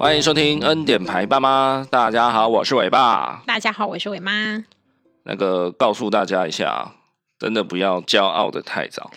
[0.00, 3.42] 欢迎收听恩典牌爸妈，大家好，我是伟爸。
[3.46, 4.64] 大家好，我是伟妈。
[5.24, 6.94] 那个告诉大家一下，
[7.38, 9.10] 真的不要骄傲的太早。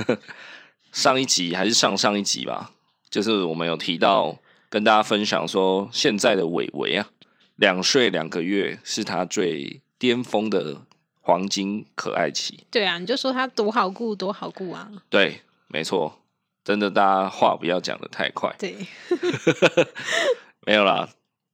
[0.92, 2.72] 上一集还是上上一集吧，
[3.08, 4.36] 就是我们有提到
[4.68, 7.08] 跟大家分享说，现在的伟伟啊，
[7.54, 10.82] 两岁两个月是他最巅峰的
[11.22, 12.66] 黄金可爱期。
[12.70, 14.90] 对啊，你就说他多好顾，多好顾啊。
[15.08, 16.20] 对，没错。
[16.66, 18.52] 真的，大家话不要讲的太快。
[18.58, 18.74] 对，
[20.66, 21.08] 没有啦。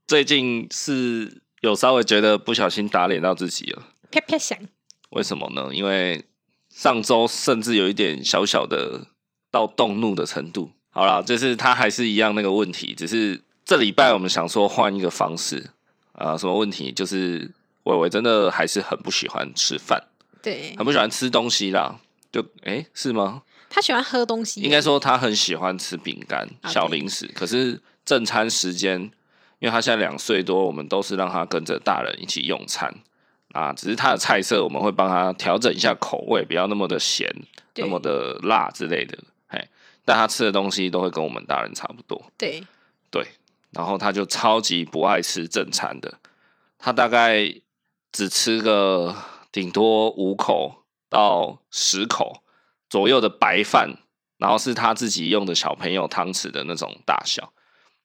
[0.07, 4.59] 最近是有稍微觉得不小心打脸到自己了，啪啪响。
[5.11, 5.69] 为什么呢？
[5.75, 6.25] 因为
[6.71, 9.09] 上周甚至有一点小小的
[9.51, 10.71] 到动怒的程度。
[10.88, 15.69] 好啦，就是他还是一样那个问题，只是这礼拜我们想说换一个方式
[16.13, 16.38] 啊。
[16.38, 16.91] 什么问题？
[16.91, 17.51] 就是
[17.83, 20.02] 伟伟真的还是很不喜欢吃饭，
[20.43, 22.01] 对，很不喜欢吃东西啦。
[22.33, 23.43] 就哎，是吗？
[23.74, 27.26] 他喜欢喝东西，应该说他很喜欢吃饼干、小零食。
[27.28, 29.01] 可是正餐时间，
[29.59, 32.95] 因为他现在两岁多，我们都是让他跟着大人一起用餐
[33.52, 33.73] 啊。
[33.73, 37.26] 只是他的菜色，我们会帮他调整一下口味，不要那么的咸、
[37.76, 39.18] 那么的辣之类的。
[39.48, 39.66] 嘿，
[40.04, 42.23] 但他吃的东西都会跟我们大人差不多。
[42.36, 42.62] 对
[43.10, 43.26] 对，
[43.70, 46.18] 然后他就超级不爱吃正餐的，
[46.79, 47.52] 他大概
[48.12, 49.16] 只吃个
[49.51, 52.41] 顶多五口到十口。
[52.93, 53.96] 左右的白饭，
[54.37, 57.54] 然后是他自己用的小朋友汤匙的那种大小，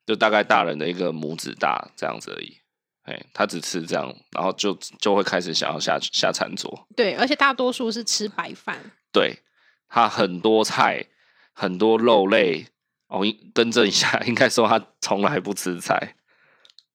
[0.06, 2.60] 就大概大人的一个拇指大这样子而已。
[3.02, 6.88] 哎，他只吃这样，然后就就会开始想要下下餐桌。
[6.96, 8.80] 对，而且大多数是吃白饭。
[9.12, 9.40] 对，
[9.90, 11.08] 他很多菜，
[11.52, 12.68] 很多肉类。
[13.08, 16.16] 哦，更正一下， 应该说他从来不吃菜。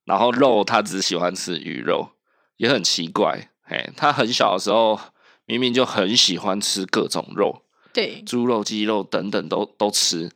[0.06, 2.12] 然后肉，他只喜欢吃鱼肉，
[2.56, 3.50] 也很奇怪。
[3.64, 4.98] 哎，他很小的时候
[5.44, 7.61] 明明就很喜欢吃各种肉。
[7.92, 10.30] 对，猪肉、鸡肉等等都都吃，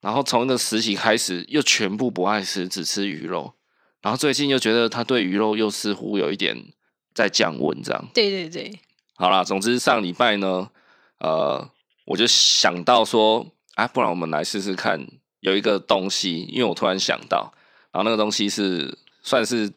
[0.00, 3.52] 然后从那个实习开始又全部不爱吃，只吃鱼肉，
[4.00, 6.72] 然后最近又觉得他对鱼肉又似乎有一点
[7.14, 8.08] 在降温，这样。
[8.14, 8.78] 对对对，
[9.16, 10.70] 好啦，总之上礼拜呢，
[11.18, 11.70] 呃，
[12.06, 15.06] 我就想到说，啊，不然我们来试试看，
[15.40, 17.52] 有一个东西，因为我突然想到，
[17.92, 19.70] 然后那个东西是算是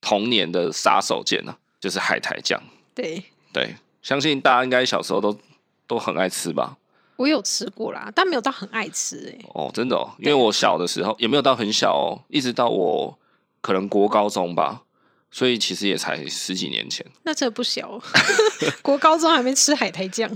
[0.00, 2.60] 童年的杀手锏呢，就是海苔酱。
[2.94, 3.22] 对
[3.52, 5.38] 对，相信大家应该小时候都
[5.86, 6.76] 都很爱吃吧。
[7.20, 9.44] 我有吃过啦，但没有到很爱吃哎、欸。
[9.52, 13.18] 哦，真的哦，因为我小的时候也没有到很小哦，一直到我
[13.60, 14.84] 可能国高中吧，
[15.30, 17.04] 所以其实也才十几年前。
[17.24, 18.02] 那这不小，哦
[18.80, 20.34] 国高中还没吃海苔酱。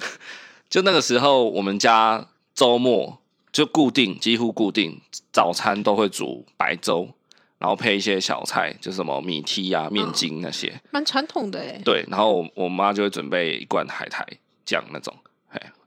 [0.68, 3.18] 就那个时候，我们家周末
[3.50, 5.00] 就固定，几乎固定
[5.32, 7.08] 早餐都会煮白粥，
[7.56, 11.80] 然后配一些小菜，就什么米梯啊、面筋那些，蛮传统的哎。
[11.82, 14.22] 对，然后我我妈就会准备一罐海苔
[14.66, 15.14] 酱那种。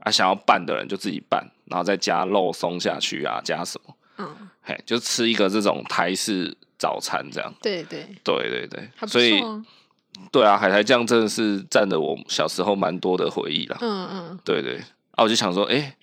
[0.07, 3.95] 啊，想要拌的人就自己拌，然后再加肉松下去啊，加什么？
[4.19, 7.53] 嗯，嘿，就吃一个这种台式早餐这样。
[7.62, 9.44] 对对对对对，所以
[10.31, 13.78] 对啊，海苔酱真的是占了我小时候蛮多的回忆啦。
[13.81, 14.78] 嗯嗯，对对，
[15.12, 15.94] 啊，我就想说，哎、欸，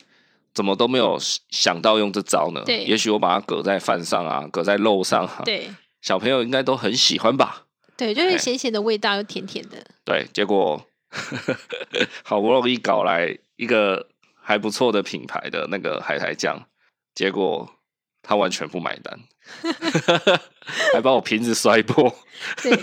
[0.53, 1.19] 怎么都没有
[1.51, 2.63] 想到用这招呢？
[2.65, 5.69] 对，也许我把它搁在饭上啊，搁在肉上啊，对，
[6.03, 7.65] 小朋友应该都很喜欢吧？
[7.97, 9.85] 对，就是咸咸的味道又甜甜的。
[10.05, 10.85] 对，结果
[12.23, 13.39] 好不容易搞来。
[13.57, 14.09] 一个
[14.41, 16.67] 还不错的品牌的那个海苔酱，
[17.15, 17.71] 结果
[18.23, 19.21] 他完全不买单，
[20.93, 22.15] 还把我瓶子摔破。
[22.63, 22.77] 对，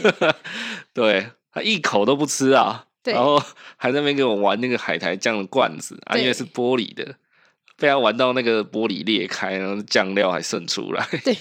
[0.94, 3.42] 对他一口都不吃啊，然后
[3.78, 7.16] 还在那边给我玩那个海苔酱的罐子啊，因为是玻璃的，
[7.78, 11.06] 被他玩到那个玻璃裂开，然后酱料还渗出来。
[11.24, 11.38] 对，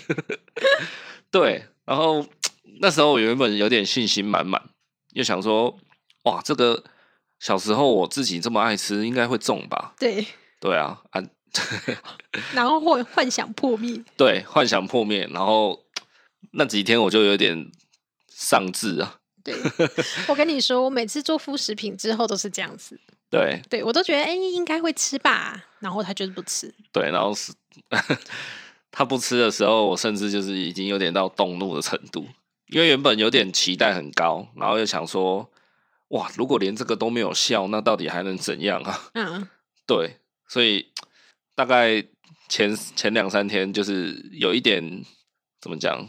[1.31, 2.27] 对，然后
[2.81, 4.61] 那时候我原本有点信心满满，
[5.13, 5.79] 又想说，
[6.25, 6.83] 哇，这个。
[7.41, 9.95] 小时候我自己这么爱吃，应该会中吧？
[9.99, 10.27] 对，
[10.61, 11.23] 对啊，啊，
[12.55, 15.81] 然后幻幻想破灭，对，幻想破灭，然后
[16.53, 17.73] 那几天我就有点
[18.29, 19.17] 丧志啊。
[19.43, 19.55] 对，
[20.29, 23.01] 我跟你说，我每次做副食品之后都是这样子。
[23.31, 26.73] 对，对我都觉得哎，应该会吃吧，然后他就是不吃。
[26.93, 27.51] 对，然后是
[28.93, 32.27] 他不吃的时候，我甚至就是已经有点到动怒的程度，
[32.67, 35.51] 因为原本有点期待很高，然后又想说。
[36.11, 36.31] 哇！
[36.37, 39.11] 如果连这个都没有效，那到底还能怎样啊？
[39.15, 39.49] 嗯，
[39.87, 40.19] 对，
[40.49, 40.93] 所以
[41.55, 42.05] 大概
[42.49, 45.05] 前前两三天就是有一点
[45.61, 46.07] 怎么讲，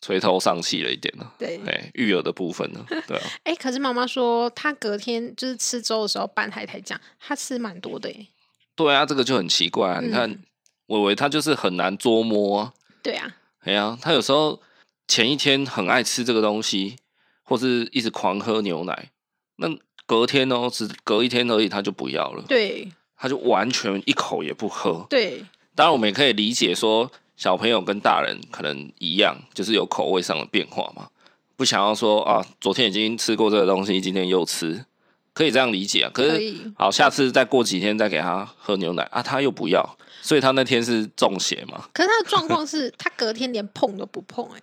[0.00, 1.34] 垂头丧气了一点了。
[1.38, 2.84] 对，哎，育儿的部分呢？
[3.06, 3.22] 对啊。
[3.44, 8.26] 哎、欸，可是妈妈说她隔天就是吃粥的时候拌海苔酱，她吃蛮多的耶。
[8.74, 10.00] 对啊，这个就很奇怪啊！
[10.02, 10.42] 嗯、你看，
[10.86, 12.72] 伟伟他就是很难捉摸啊。
[13.02, 13.36] 对啊。
[13.60, 14.62] 哎呀，他有时候
[15.06, 16.96] 前一天很爱吃这个东西，
[17.42, 19.10] 或是一直狂喝牛奶。
[19.56, 19.68] 那
[20.06, 22.44] 隔天哦，只隔一天而已，他就不要了。
[22.48, 25.06] 对，他就完全一口也不喝。
[25.08, 31.08] 对，当然我们也可以理解说，小朋友跟大人可能一样，就是有口味上的变化嘛，
[31.56, 34.84] 不想要说啊，昨天已经吃过这个东西，今天又吃，
[35.32, 36.10] 可以这样理解啊。
[36.12, 41.88] 可是好，下次再过几天再给他喝牛奶啊，他又不要，所以他那天是中邪嘛。
[41.92, 44.60] 可是他的状况是 他隔天连碰都不碰，欸，哎，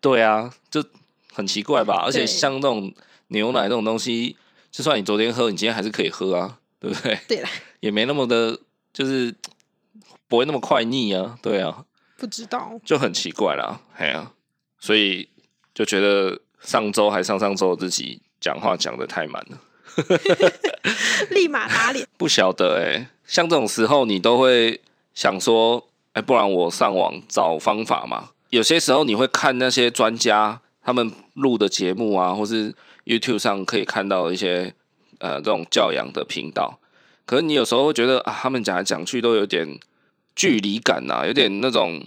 [0.00, 0.82] 对啊，就
[1.32, 2.02] 很奇怪吧？
[2.04, 2.92] 而且像那种
[3.28, 4.36] 牛奶这种东西，
[4.70, 7.18] 就算你昨天喝，你今天还是可以喝啊，对不对？
[7.28, 7.48] 对啦，
[7.80, 8.58] 也没那么的，
[8.92, 9.34] 就是
[10.26, 11.84] 不会那么快腻啊，对啊。
[12.16, 14.32] 不知道，就很奇怪啦，哎呀、啊，
[14.80, 15.28] 所以
[15.72, 19.58] 就觉得上周还上上周自己讲话讲的太满了，
[21.30, 22.04] 立马打脸。
[22.18, 24.80] 不晓得哎、欸，像这种时候你都会
[25.14, 28.30] 想说，哎、欸，不然我上网找方法嘛。
[28.50, 32.74] 有些时候你会看那些专家他们录的节目啊，或是
[33.08, 34.72] YouTube 上可以看到一些
[35.18, 36.78] 呃这种教养的频道，
[37.26, 39.80] 可是你有时候会觉得啊，他们讲来讲去都有点。
[40.40, 42.00] 距离感呐、啊，有点那种，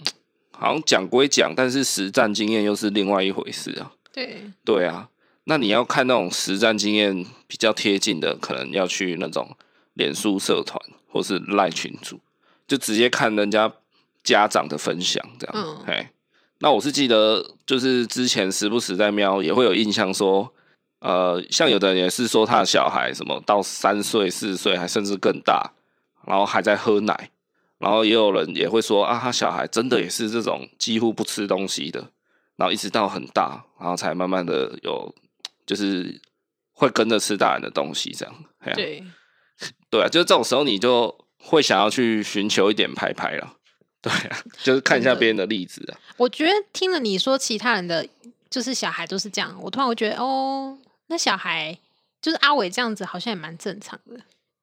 [0.52, 3.92] 好像讲归讲，但是实战经验又是另外一回事啊。
[4.10, 5.10] 对，对啊，
[5.44, 9.54] 那你要看那种实战经验比较贴近的，可能要去那种
[9.92, 12.20] 脸书社团或是赖群组，
[12.66, 13.70] 就直接看人家
[14.24, 15.54] 家长的分享这样。
[15.54, 16.08] 嗯，嘿，
[16.60, 20.50] 那我是记得，就是之前时不时在瞄，也会有印象说，
[21.02, 25.72] 呃，像有的人也是说他的小孩什么到三岁、四岁，还甚至更大，
[26.26, 27.30] 然后还在喝奶。
[27.78, 32.12] 然后也有人也会说啊，他小孩真的也是这种几乎不吃东西的，
[32.54, 35.12] 然后一直到很大，然后才慢慢的有，
[35.66, 36.20] 就是
[36.70, 38.34] 会跟着吃大人的东西这样。
[38.76, 39.02] 对，
[39.90, 43.56] 对啊，就是这种时候你就会想要去寻求一点拍拍了。
[44.00, 45.98] 对啊， 就是看一下别人的例子啊。
[46.18, 48.06] 我觉得听了你说其他人的
[48.48, 50.78] 就是小孩都是这样，我突然会觉得哦，
[51.12, 51.78] 那小孩
[52.20, 54.22] 就是阿伟这样子，好像也蛮正常的。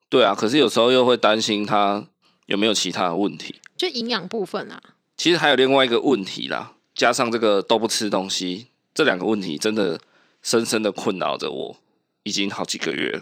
[0.10, 2.08] 对啊，可是有时候又会担心他。
[2.48, 3.62] 有没有其他的问题？
[3.78, 4.82] 就营养部分啊。
[5.16, 10.02] 其实还有另外一个问题啦，加上这个都不吃东西，这两个问题真的
[10.42, 11.78] 深深的困扰着我，
[12.24, 13.22] 已经好几个月了。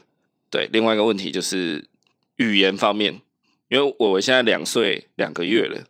[0.50, 1.90] 对，另外一个问题就是
[2.38, 3.20] 语言方面，
[3.68, 5.84] 因为我现在两岁两个月了，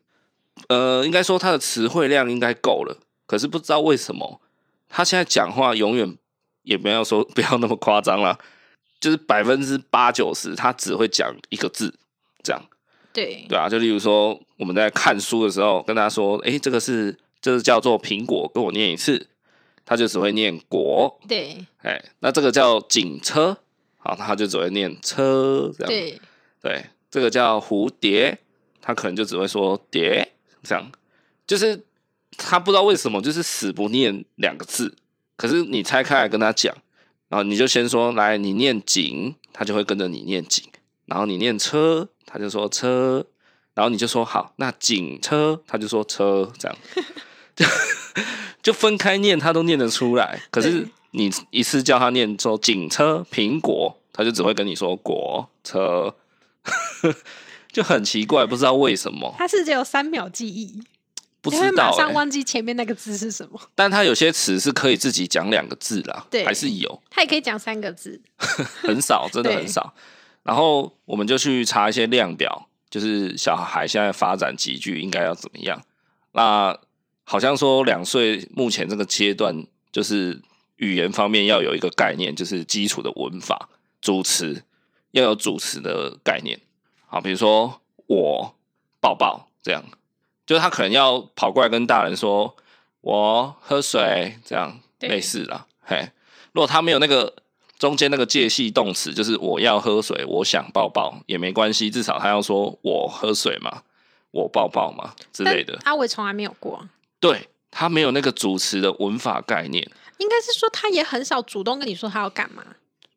[0.69, 2.97] 呃，应该说他的词汇量应该够了，
[3.27, 4.41] 可是不知道为什么
[4.89, 6.17] 他现在讲话永远
[6.67, 8.37] 也不要说 不要那么夸张啦，
[8.99, 11.93] 就是百分之八九十他只会讲一个字
[12.43, 12.61] 这样。
[13.13, 19.27] 对对啊，就例如说我们在看书的时候，跟他说：“哎，这个是，这是叫做苹果，跟我念一次。”
[19.89, 21.17] 他就只会念果。
[21.29, 23.57] 对，哎，那这个叫警车，
[23.99, 25.87] 好，他就只会念车这样。
[25.87, 26.19] 对
[26.61, 28.37] 对，这个叫蝴蝶，
[28.81, 30.91] 他可能就只会说蝶这样。
[31.47, 31.85] 就是
[32.37, 34.93] 他不知道为什么，就是死不念两个字。
[35.37, 36.75] 可是你拆开来跟他讲，
[37.29, 40.65] 然后你就先说：“来，你念警”，他就会跟着你念警。
[41.05, 42.09] 然后你念车。
[42.29, 43.25] 他就说车，
[43.73, 46.77] 然后你就说好，那警车，他就说车，这样
[47.55, 47.65] 就
[48.61, 50.41] 就分开念，他都念得出来。
[50.51, 56.13] 可是你一次叫他念说警车苹果，他就只会跟你说果车，
[57.71, 59.33] 就很奇怪，不知道为什么。
[59.37, 60.83] 他是只有三秒记忆，
[61.49, 63.59] 不知道、欸、马上忘记前面那个字是什么。
[63.73, 67.01] 但他有些词是可以自己讲两个字啦，对，还是有。
[67.09, 68.21] 他也可以讲三个字，
[68.83, 69.93] 很少，真的很少。
[70.43, 75.81] 然后我们就去查一些量表，就是小孩现在发展急剧应该要怎么样。
[76.33, 76.77] 那
[77.23, 80.41] 好像说两岁目前这个阶段，就是
[80.77, 83.69] 语言方面要有一个概念，就是基础的文法、
[83.99, 84.63] 主词
[85.11, 86.59] 要有主词的概念。
[87.07, 88.55] 好，比如说我
[89.01, 89.83] 抱抱这样，
[90.47, 92.55] 就是他可能要跑过来跟大人说
[93.01, 95.67] 我喝水这样，类似啦。
[95.83, 96.09] 嘿，
[96.53, 97.35] 如果他没有那个。
[97.79, 103.83] 中间那个介系动词就是我要喝水，我想抱抱也没关系，至少他要说我喝水嘛，
[104.31, 105.77] 我抱抱嘛之类的。
[105.83, 106.89] 阿伟从来没有过，
[107.19, 109.87] 对，他没有那个主持的文法概念。
[110.17, 112.65] 应该是说他也很少主动跟你说他要干嘛。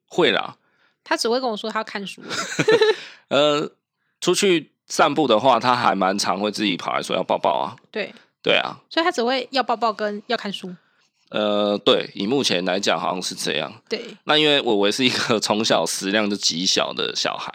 [0.07, 0.59] 会啦，
[1.03, 2.21] 他只会跟我说他要看书。
[3.29, 3.73] 呃，
[4.21, 7.77] 出去散步的话，他还蛮常会自己跑来说要抱抱啊。
[7.91, 10.75] 对，对啊，所以他只会要抱抱跟要看书。
[11.31, 13.73] 呃，对，以目前来讲，好像是这样。
[13.89, 17.55] 对，那因为伟伟是一个从小食量就极小的小孩，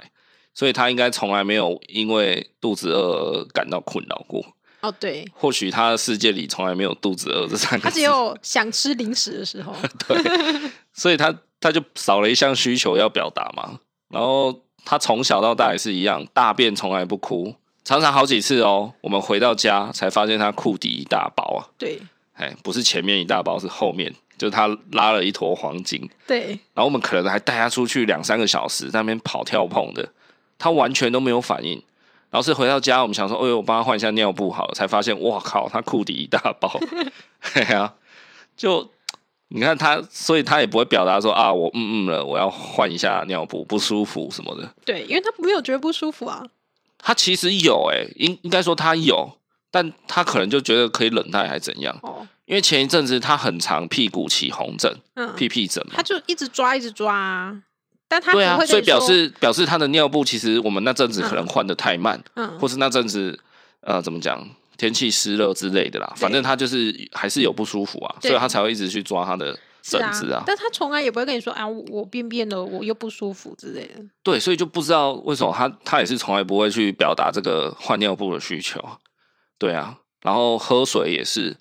[0.53, 4.41] 所以他应该从来没有因为肚子饿而感到困扰过。
[4.79, 9.75] 哦，对，或许他的世界里从来没有肚子饿这三个字，他只有想吃零食的时候。
[10.07, 13.79] 对，所以他他就少了一项需求要表达嘛。
[14.07, 18.93] 然后他从小到大也是一样，大便从来不哭，常常好几次哦。
[19.01, 21.67] 我们回到家才发现他裤底一大包啊。
[21.77, 21.99] 对。
[22.35, 26.09] 哎，不是前面一大包，是后面，就是他拉了一坨黄金。
[26.27, 30.05] 对，然后我们可能还带他出去两三个小时，在那边跑跳碰的，
[30.59, 31.81] 他完全都没有反应。
[32.29, 36.69] 然然后是回到家，我们想说，哎呦，我帮他换一下尿布好了，才发现，哇靠，他裤底一大包。
[37.53, 37.93] 对啊，
[38.57, 38.91] 就
[39.55, 44.69] 你看他，所以他也不会表达说啊，我嗯嗯了，我要换一下尿布，不舒服什么的。
[44.83, 46.43] 对，因为他没有觉得不舒服啊。
[46.97, 49.31] 他其实有哎、欸，应应该说他有，
[49.71, 51.97] 但他可能就觉得可以忍耐，还怎样？
[52.01, 57.57] 哦，因为前一阵子他很长屁股起红疹，嗯，屁屁疹嘛，他就一直抓，一直抓啊。
[58.07, 63.39] 但他对啊，所以表示表示他的尿布其实我们那阵子可能换的太慢，嗯，嗯或是那阵子
[63.81, 64.47] 呃怎么讲，
[64.77, 70.39] 天气湿热之类的啦，反正他就是还是有不舒服啊，所以他才会一直去抓他的疹子啊。
[70.39, 74.03] 啊但他从来也不会跟你说啊，我便便了，我又不舒服之类的。
[74.23, 78.79] 对，所以就不知道为什么他他也是从来不会去表达这个换尿布的需求。
[79.57, 81.55] 对啊，然后喝水也是，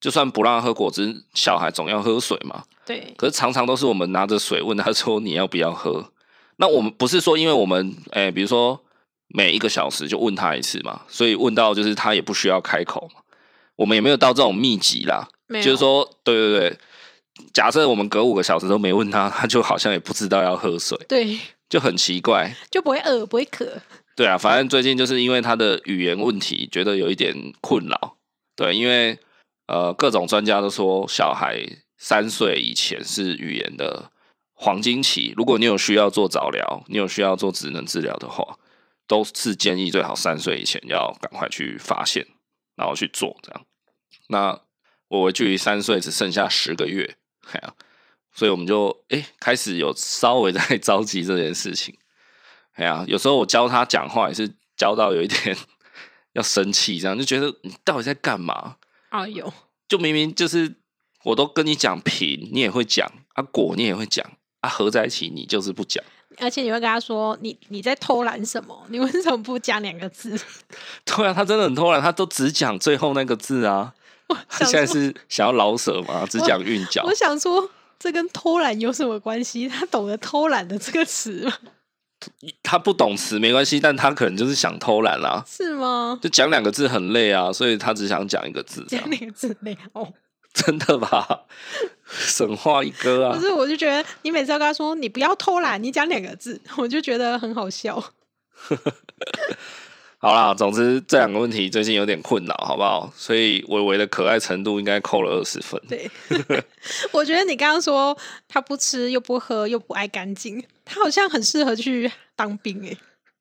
[0.00, 2.62] 就算不让他喝果汁，小孩总要喝水嘛。
[2.86, 6.12] 对，可是常常都是我们拿着水问他说，你要不要喝？
[6.56, 8.80] 那我们不是说因为我们哎、欸，比如说
[9.34, 13.20] 每一个小时就问他一次嘛，所以问到就是他也不需要开口嘛。
[13.76, 16.78] 我们也没有到这种密集啦，就是说，对对对，
[17.52, 23.66] 假设我们隔五个小时都没问他，他就好像也不知道要喝水，对，就很奇怪，就不会饿，不会渴。
[24.14, 28.16] 对啊，反正最近就是因为他的语言问题，觉得有一点困扰。
[28.54, 29.18] 对，因为
[29.66, 31.64] 呃，各种专家都说小孩。
[32.02, 34.10] 三岁以前是语言的
[34.54, 38.56] 黄金期，如果你有需要做早疗，你有需要做职能治疗的话，
[39.10, 42.24] 都是建议最好三岁以前要赶快去发现，
[42.76, 43.66] 然后去做这样。
[44.28, 44.60] 那
[45.08, 47.16] 我距离三岁只剩下十个月，
[47.50, 47.74] 哎呀，
[48.32, 51.98] 所以我们就哎、欸、开始有稍微在着急这件事情。
[52.74, 55.56] 哎呀，有时候我教他讲话也是教到有一点
[56.34, 58.76] 要生气，这样就觉得你到底在干嘛？
[59.08, 59.52] 哎呦，
[59.88, 60.76] 就明明就是。
[61.22, 64.26] 我都跟你讲平，你也会讲啊，果你也会讲
[64.60, 66.02] 啊，合在一起你就是不讲，
[66.40, 68.76] 而且你会跟他说你你在偷懒什么？
[68.88, 70.38] 你为什么不讲两个字？
[71.04, 73.92] 对啊，他真的很偷懒，他都只讲最后那个字啊。
[74.48, 76.24] 他现在是想要老舍吗？
[76.30, 77.02] 只讲韵脚。
[77.04, 77.68] 我想说，
[77.98, 79.68] 这跟偷懒有什么关系？
[79.68, 81.52] 他懂得偷懒的这个词吗？
[82.62, 85.42] 他不懂词没关系，但他可能就是想偷懒啦。
[85.46, 86.18] 是吗？
[86.22, 88.84] 就讲两个字很累啊，所以他只想讲一个字。
[88.88, 90.12] 讲两个字累哦。
[90.52, 91.44] 真的吧？
[92.10, 93.34] 神话一哥啊！
[93.34, 98.02] 不是，我就觉得你每次要跟他说你不要偷懒，你讲两个字， 我就觉得很好笑。
[100.18, 103.10] 好啦，总之这两个问题最近有点困扰，好不好？
[103.16, 105.80] 所以微微的可爱程度应该扣了二十分。
[105.88, 106.10] 对，
[107.12, 108.16] 我觉得你刚刚说
[108.48, 112.94] 他不吃又不喝又不爱干净，他好像很适合去当兵哎。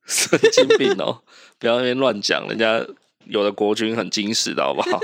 [0.05, 1.23] 神经病哦、喔！
[1.59, 2.83] 不要在那边乱讲，人家
[3.25, 4.99] 有的国军很精实的，好不好？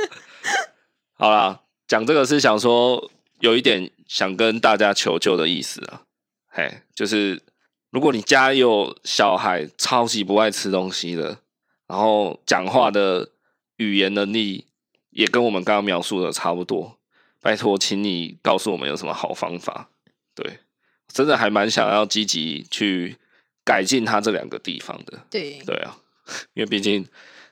[1.18, 1.60] 好啦。
[1.88, 6.04] 讲这个是想说有一点想跟大家求救的意思啊，
[6.48, 7.42] 嘿，就是
[7.90, 11.40] 如果你家有小孩超级不爱吃东西的，
[11.88, 13.30] 然后讲话的
[13.78, 14.66] 语言能力
[15.10, 16.98] 也跟我们刚刚描述的差不多，
[17.42, 19.90] 拜托，请你告诉我们有什么好方法。
[20.34, 20.60] 对，
[21.08, 23.18] 真的还蛮想要积极去
[23.64, 25.26] 改进他这两个地方的。
[25.30, 25.98] 对，对啊，
[26.54, 27.06] 因为毕竟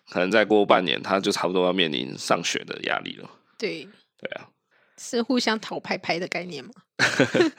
[0.09, 3.29] 可能再过半年，他就差不多要面临上学的压力了。
[3.57, 3.87] 对。
[4.19, 4.47] 对啊，
[4.97, 6.71] 是互相讨拍拍的概念吗？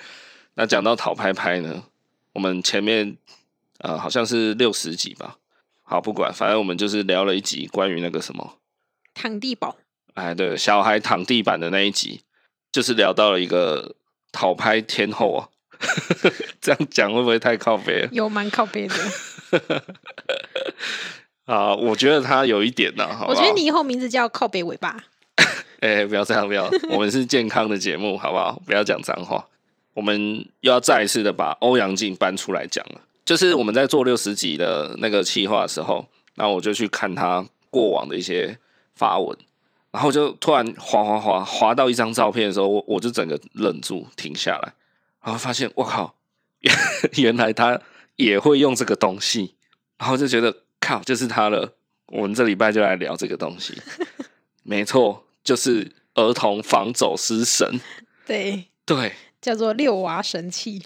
[0.54, 1.84] 那讲到讨拍拍呢，
[2.32, 3.16] 我们前面
[3.78, 5.38] 呃好像是六十集吧。
[5.82, 8.58] 好，不管，反正我们就是聊了一集关于那个什么
[9.12, 9.76] 躺地宝。
[10.14, 12.22] 哎，对，小孩躺地板的那一集，
[12.72, 13.96] 就是聊到了一个
[14.32, 15.48] 讨拍天后啊。
[16.62, 18.08] 这样讲会不会太靠北？
[18.12, 19.84] 有蛮靠北的。
[21.44, 23.06] 啊，我觉得他有一点呢。
[23.14, 25.04] 好，我觉得你以后名字叫靠北尾巴。
[25.80, 26.70] 哎、不要这样，不要！
[26.90, 28.60] 我们是健康的节目，好不好？
[28.64, 29.46] 不要讲脏话。
[29.92, 33.00] 我们又要再一次的把欧阳靖搬出来讲了。
[33.24, 38.58] 就是我们在做六十集的那个企划的时候，那我就去看他过往的一些
[38.94, 39.36] 发文，
[39.90, 44.72] 然后就突然滑滑滑滑到一张照片的时候，我我就整个愣住，停下来，
[45.22, 46.14] 然后发现我靠，
[46.60, 46.74] 原
[47.16, 47.80] 原来他
[48.16, 49.54] 也会用这个东西，
[49.98, 51.74] 然后就觉得靠，就是他了。
[52.08, 53.74] 我们这礼拜就来聊这个东西，
[54.62, 55.23] 没错。
[55.44, 57.78] 就是儿童防走失神，
[58.26, 60.82] 对对，叫做六娃神器。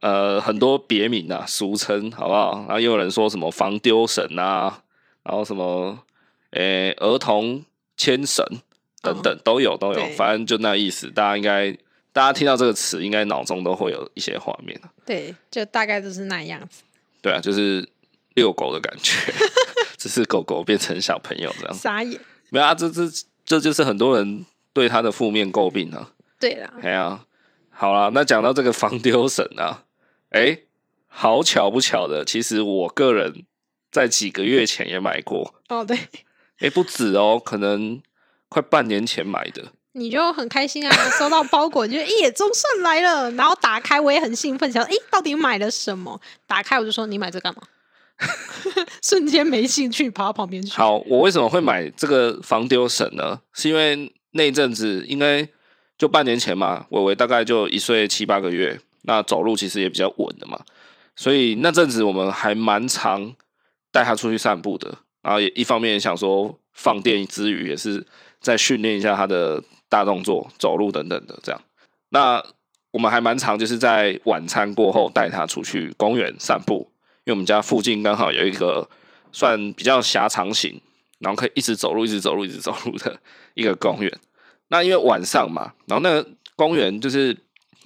[0.00, 2.58] 呃，很多别名啊，俗称好不好？
[2.60, 4.82] 然后又有人说什么防丢神啊，
[5.24, 5.98] 然后什么
[6.50, 7.64] 诶、欸、儿童
[7.96, 8.44] 牵绳
[9.02, 11.10] 等等、哦、都有都有，反正就那意思。
[11.10, 11.72] 大家应该
[12.12, 14.80] 大家听到这个词，应该脑中都会有一些画面。
[15.04, 16.84] 对，就大概就是那样子。
[17.20, 17.88] 对啊，就是
[18.34, 19.14] 遛狗的感觉，
[19.98, 21.74] 只是狗狗变成小朋友这样。
[21.74, 22.20] 傻眼。
[22.50, 23.02] 没有啊，这这。
[23.48, 26.12] 这就是很多人对他的负面诟病啊。
[26.38, 27.24] 对啦，哎呀，
[27.70, 29.84] 好啦，那讲到这个防丢神啊，
[30.30, 30.60] 哎，
[31.06, 33.46] 好巧不巧的，其实我个人
[33.90, 35.54] 在几个月前也买过。
[35.68, 35.98] 哦，对，
[36.60, 38.00] 哎，不止哦，可能
[38.50, 39.72] 快半年前买的。
[39.92, 43.30] 你就很开心啊，收到包裹就耶，总算来了。
[43.32, 46.20] 然后打开，我也很兴奋，想哎，到底买了什么？
[46.46, 47.62] 打开我就说，你买这干嘛？
[49.02, 50.72] 瞬间没兴趣，跑到旁边去。
[50.72, 53.40] 好，我为什么会买这个防丢绳呢？
[53.52, 55.46] 是因为那一阵子应该
[55.96, 60.60] 就半年前嘛，伟伟大概就一岁七八个月，那走路其实也比较稳的嘛，
[61.16, 63.34] 所以那阵子我们还蛮常
[63.92, 64.98] 带他出去散步的。
[65.22, 68.06] 然后也一方面想说放电之余，也是
[68.40, 71.60] 在训练一下他的大动作、走路等等的这样。
[72.10, 72.42] 那
[72.92, 76.90] 我们还蛮常就是在晚餐过后带他出去公园散步。
[77.28, 78.88] 因为我们家附近刚好有一个
[79.32, 80.80] 算比较狭长型，
[81.18, 83.20] 然后可以一直走路、一直走路、一直走路的
[83.52, 84.10] 一个公园。
[84.68, 87.36] 那因为晚上嘛，然后那个公园就是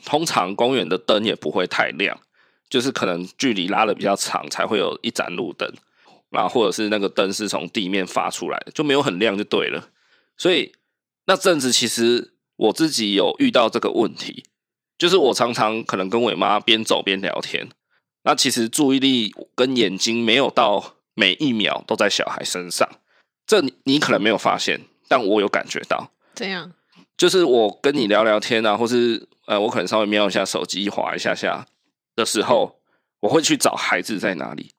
[0.05, 2.17] 通常公园的灯也不会太亮，
[2.71, 5.69] 就是可能距离拉的比较长才会有一盏路灯，
[6.31, 9.89] 然后或者是那个灯是从地面发出来的，就没有很亮就对了。
[10.37, 10.73] 所以
[11.27, 14.45] 那阵子其实我自己有遇到这个问题，
[14.97, 17.69] 就是我常常可能跟伟妈边走边聊天。
[18.25, 22.89] 那其实注意力跟眼睛没有到每一秒都在小孩身上，
[23.47, 26.11] 这你可能没有发现，但我有感觉到。
[26.35, 26.73] 怎样？
[27.17, 31.67] 就是我跟你聊聊天啊，或是呃，我可能稍微瞄一下手机，滑一下下
[32.17, 32.77] 的时候，
[33.21, 34.73] 我会去找孩子在哪里。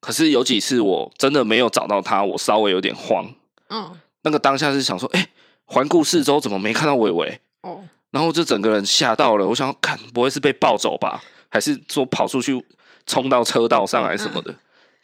[0.00, 3.32] 可是有几次我真的没有找到他，我稍微有点慌。
[3.68, 3.98] 嗯。
[4.22, 5.28] 那个当下是想说，哎，
[5.64, 7.40] 环顾四周，怎么没看到伟伟？
[7.62, 7.84] 哦。
[8.10, 11.22] 然后就整个人吓到了，我想看，不会是被抱走吧？
[11.48, 12.64] 还是说跑出去？
[13.06, 14.56] 冲到车道上来什么的，嗯、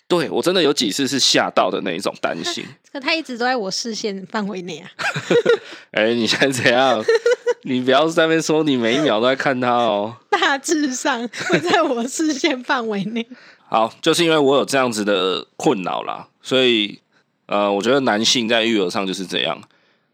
[0.09, 2.65] 对我真的有几次是吓到的那一种担心。
[2.93, 4.91] 可他一直都在我视线范围内啊！
[5.93, 7.05] 哎、欸，你现在怎样？
[7.63, 10.17] 你不要在那边说你每一秒都在看他哦。
[10.31, 13.27] 大致上会在我视线范围内。
[13.69, 17.01] 好，就是因为我有这样子的困扰啦，所以
[17.47, 19.61] 呃，我觉得男性在育儿上就是这样，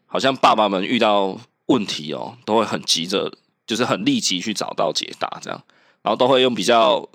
[0.07, 3.31] 好像爸爸们遇到问题哦，都会很急着，
[3.67, 5.63] 就是很立即去找到解答，这样，
[6.03, 7.09] 然后都会用比较。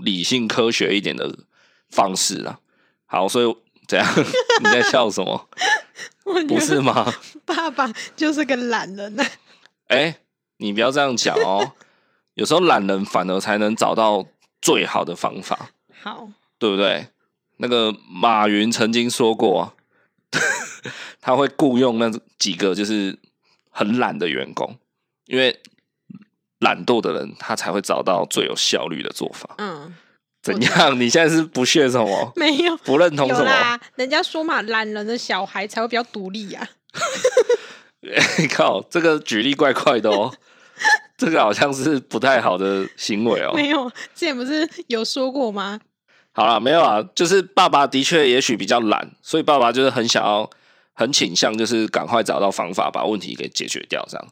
[0.00, 1.38] 理性科学一点的
[1.90, 2.60] 方式啊，
[3.06, 3.56] 好，所以
[3.86, 4.06] 怎样？
[4.62, 5.48] 你在笑什么？
[6.48, 7.12] 不是吗？
[7.44, 9.24] 爸爸就是个懒人啊！
[9.88, 10.20] 哎、欸，
[10.56, 11.72] 你不要这样讲哦。
[12.34, 14.26] 有时候懒人反而才能找到
[14.60, 15.70] 最好的方法。
[16.02, 16.28] 好，
[16.58, 17.08] 对不对？
[17.58, 19.74] 那个马云曾经说过，
[21.20, 23.18] 他会雇佣那几个就是
[23.70, 24.78] 很懒的员工，
[25.26, 25.60] 因为。
[26.60, 29.54] 懒惰的人，他才会找到最有效率的做法。
[29.58, 29.94] 嗯，
[30.42, 30.98] 怎样？
[30.98, 32.32] 你现在是不屑什么？
[32.36, 33.80] 没有，不认同什么？
[33.96, 36.60] 人家说嘛，懒人的小孩才会比较独立呀、
[36.92, 37.00] 啊。
[38.50, 40.32] 靠，这个举例怪怪的哦。
[41.18, 43.52] 这个好像是不太好的行为哦。
[43.54, 45.80] 没有，之前不是有说过吗？
[46.32, 50.50] 好了，没有啊，就是爸爸的确也许比较懒，所以爸爸就是很想要，
[50.92, 54.28] 很倾向就是赶快找到方法把问题给解决掉，这样。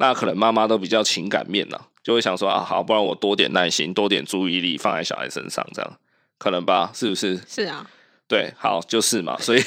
[0.00, 5.98] 那可能妈妈都比较情感面啊，就会想说啊，好，不然我多点耐心，多点注意力放在小孩身上，这样
[6.38, 6.90] 可能吧？
[6.94, 7.38] 是不是？
[7.46, 7.86] 是啊，
[8.26, 9.36] 对，好，就是嘛。
[9.38, 9.62] 所以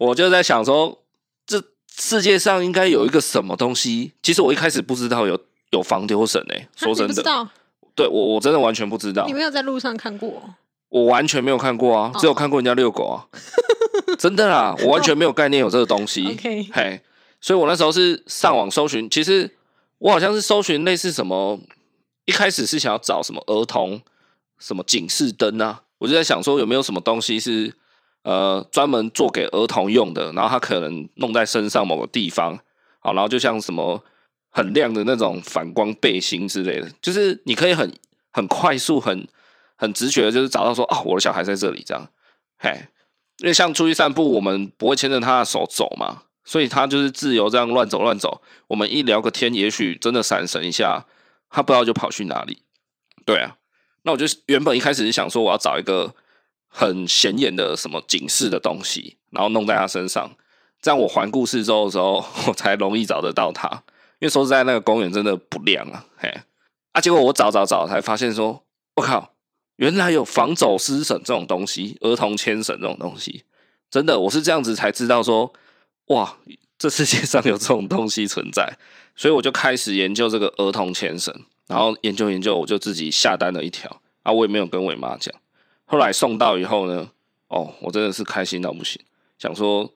[0.00, 1.04] 我就在想说，
[1.46, 1.62] 这
[1.96, 4.10] 世界上应该有一个什么东西？
[4.24, 5.38] 其实我一开始不知道有
[5.70, 7.48] 有防丢绳诶，说真的，知道？
[7.94, 9.24] 对我我真的完全不知道。
[9.28, 10.42] 你没有在路上看过？
[10.88, 13.28] 我完全没有看过啊，只有看过人家遛狗啊。
[14.18, 16.26] 真的啦，我完全没有概念有这个东西。
[16.26, 17.00] OK，嘿，
[17.40, 19.48] 所以我那时候是上网搜寻，其实。
[20.00, 21.60] 我好像是搜寻类似什么，
[22.24, 24.00] 一开始是想要找什么儿童
[24.58, 27.74] 什么警示灯啊，我就在想说有没有什么东西是
[28.22, 32.58] 呃专门做给儿童用的，然后他可能弄在身上某个地方，
[33.00, 34.02] 好，然后就像什么
[34.50, 37.92] 很亮的那种反光背心之类的，就是你可以很
[38.32, 39.28] 很快速、很
[39.76, 42.08] 很直觉的，就是找到说啊，我的小孩在这里这样，
[42.58, 42.70] 嘿，
[43.40, 46.22] 因为像出去散步，我们不会牵着他的手走嘛。
[46.50, 51.06] 所以他就是自由这样乱走乱走，我们一聊个天，也许真的闪神一下，
[51.48, 52.64] 他不知道就跑去哪里。
[53.24, 53.56] 对啊，
[54.02, 56.12] 那我就原本一开始是想说，我要找一个
[56.66, 60.28] 很显眼的什么警示的东西，然后弄在他身上，
[60.82, 63.68] 这样我环顾四周的时候，我才容易找得到他。
[64.18, 66.28] 因为说实在，那个公园真的不亮啊，嘿
[66.90, 67.00] 啊！
[67.00, 68.64] 结果我找找找，才发现说，
[68.96, 69.34] 我靠，
[69.76, 73.44] 原来有防走失绳这种东西，儿童牵绳这种东西，
[73.88, 75.54] 真的，我是这样子才知道说。
[76.10, 76.36] 哇，
[76.76, 78.76] 这世界上有这种东西存在，
[79.14, 81.32] 所以我就开始研究这个儿童牵绳，
[81.68, 85.32] 然后研究研究，我就自己下单了一条啊，我也没有跟伟妈讲。
[85.84, 87.08] 后来送到以后呢，
[87.46, 89.00] 哦，我真的是开心到不行，
[89.38, 89.88] 想说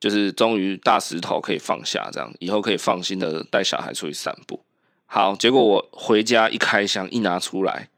[0.00, 4.60] 就是终于大石头可以放下，这样以后可以放心的带小孩出去散步。
[5.06, 7.88] 好，结果我回家一开箱一拿出来，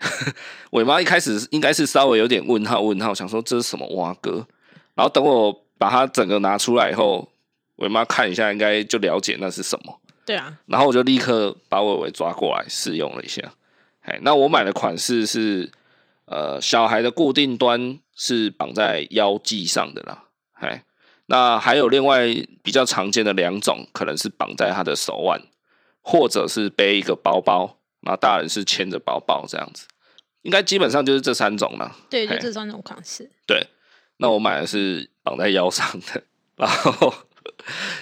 [0.72, 4.46] 伟妈一开始应该是稍微有点问号问号，想说这是什么蛙哥，
[4.94, 7.28] 然后等我把它整个拿出来以后，
[7.78, 10.00] 伟妈看一下，应该就了解那是什么。
[10.24, 13.42] 对啊，然后我就立刻把伟伟抓过来试用了一下。
[14.02, 15.68] 哎，那我买的款式是
[16.26, 20.26] 呃小孩的固定端是绑在腰际上的啦。
[20.52, 20.84] 哎，
[21.26, 22.28] 那还有另外
[22.62, 25.42] 比较常见的两种，可能是绑在他的手腕，
[26.00, 29.88] 或者是背一个包包，那大人是牵着包包这样子。
[30.42, 31.96] 应该基本上就是这三种了。
[32.08, 33.28] 对，就这三种款式。
[33.44, 33.66] 对，
[34.22, 36.22] 那我买的是绑在腰上的，
[36.54, 37.12] 然后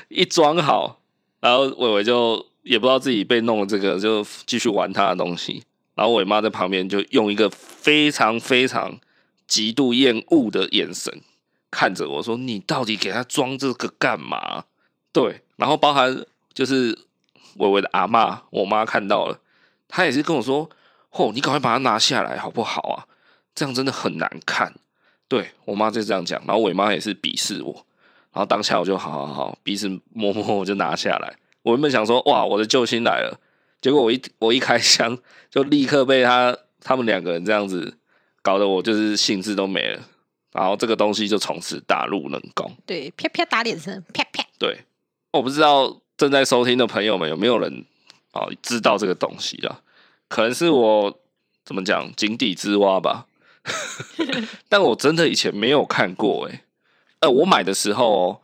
[0.08, 1.00] 一装好，
[1.40, 5.64] 然后伟伟就也不知道自己被弄了这个，就继续玩他的东西。
[5.94, 9.00] 然后伟妈在旁边就用一个非常非常
[9.46, 11.22] 极度厌恶的眼神
[11.70, 14.64] 看着我说：“你到底给他装这个干嘛？”
[15.12, 16.98] 对，然后包含就是
[17.56, 19.40] 伟伟的阿嬷，我妈看到了，
[19.88, 20.68] 她也是跟我说。
[21.12, 23.06] 哦，你赶快把它拿下来好不好啊？
[23.52, 24.74] 这样真的很难看。
[25.30, 27.72] 对，我妈就这样讲，然后伟妈也是鄙视我，
[28.32, 31.36] 然后当下我就好好好，鼻子摸摸我就拿下来。
[31.62, 33.38] 我原本想说，哇，我的救星来了，
[33.80, 35.16] 结果我一我一开箱，
[35.48, 37.96] 就立刻被他他们两个人这样子
[38.42, 40.02] 搞得我就是兴致都没了，
[40.52, 42.76] 然后这个东西就从此打入冷宫。
[42.84, 44.44] 对，啪啪打脸声，啪啪。
[44.58, 44.80] 对，
[45.30, 47.84] 我不知道正在收听的朋友们有没有人
[48.32, 49.80] 啊知道这个东西啊？
[50.26, 51.20] 可能是我
[51.64, 53.26] 怎么讲井底之蛙吧，
[54.68, 56.60] 但我真的以前没有看过哎、欸。
[57.20, 58.40] 呃，我买的时候、哦，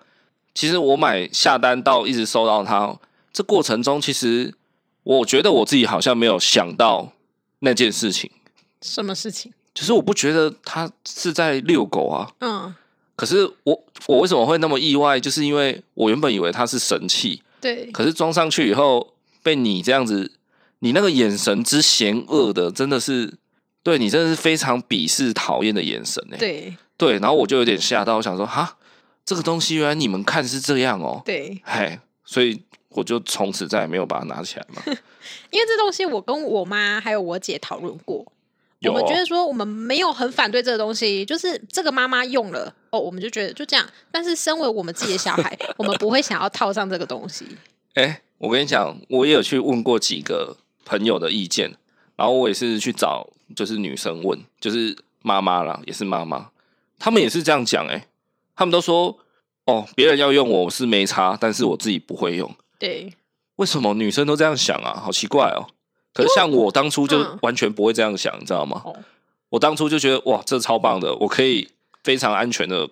[0.55, 2.99] 其实我买下单到一直收到它，
[3.33, 4.55] 这过程中其实
[5.03, 7.13] 我觉得我自己好像没有想到
[7.61, 8.31] 那件事情。
[8.83, 9.53] 什么事情？
[9.75, 12.31] 就是我不觉得它是在遛狗啊。
[12.41, 12.75] 嗯。
[13.15, 15.19] 可是我我为什么会那么意外？
[15.19, 17.43] 就是因为我原本以为它是神器。
[17.61, 17.91] 对。
[17.93, 20.33] 可是装上去以后，被你这样子。
[20.81, 23.33] 你那个眼神之嫌恶的，真的是
[23.87, 26.37] 对你真的是非常鄙视、讨厌的眼神哎。
[26.37, 28.77] 对对，然后我就有点吓到，我想说哈，
[29.25, 31.23] 这个东西原来你们看是这样哦。
[31.25, 34.83] 对，嘿，所以我就从此再也没有把它拿起来嘛。
[35.53, 38.27] 因为这东西我跟我妈还有我姐讨论过，
[38.89, 43.89] 我们觉得说我们没有很反对这个东西，就是这个妈妈用了哦，我们就觉得就这样。
[44.11, 47.47] 但是身为我们自己的小孩，我们不会想要套上这个东西。
[47.95, 50.57] 哎，我跟你讲，我也有去问过几个。
[50.89, 51.75] 朋友的意见，
[52.17, 56.51] 然后我也是去找，就是女生问，就是妈妈啦，也是妈妈，
[56.99, 58.09] 他们也是这样讲，哎，
[58.55, 59.19] 他们都说，
[59.67, 62.53] 哦，别人要用我是没差，但是我自己不会用。
[62.79, 63.13] 对，
[63.57, 65.01] 为什么女生都这样想啊？
[65.01, 65.69] 好奇怪哦。
[66.15, 68.83] 可是像我当初就完全不会这样想，你知道吗？
[69.51, 71.69] 我当初就觉得，哇，这超棒的，我可以
[72.03, 72.89] 非常安全的，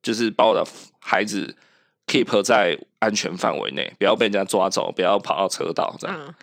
[0.00, 0.64] 就是把我的
[1.00, 1.56] 孩子
[2.06, 6.34] keep 在安全范围内，不要被人家抓走，不要跑到车道这样。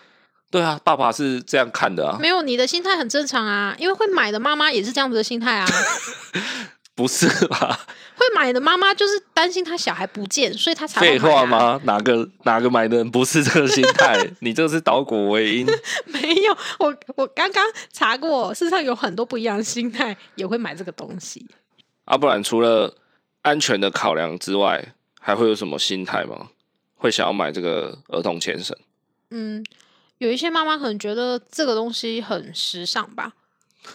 [0.51, 2.17] 对啊，爸爸是这样看的啊。
[2.19, 5.67] 没有，你的心态很正常啊，因为会买的妈妈也是这样子的心态啊。
[6.95, 7.85] 不是吧？
[8.15, 11.01] 会买的妈妈就是担心他小孩不见，所以他才。
[11.01, 11.77] 废话吗？
[11.83, 14.25] 哪个哪个买的人不是这个心态？
[14.39, 15.65] 你这是倒果为因。
[16.05, 21.45] 没有，我我刚刚查过，事实上有很多不一样的心态也会买这个东西。
[22.05, 22.95] 啊，不然除了
[23.41, 26.47] 安全的考量之外，还会有什么心态吗？
[26.95, 28.73] 会想要买这个儿童牵绳？
[29.31, 29.61] 嗯。
[30.19, 33.33] 有一些妈妈可能觉得这个东西很时尚吧，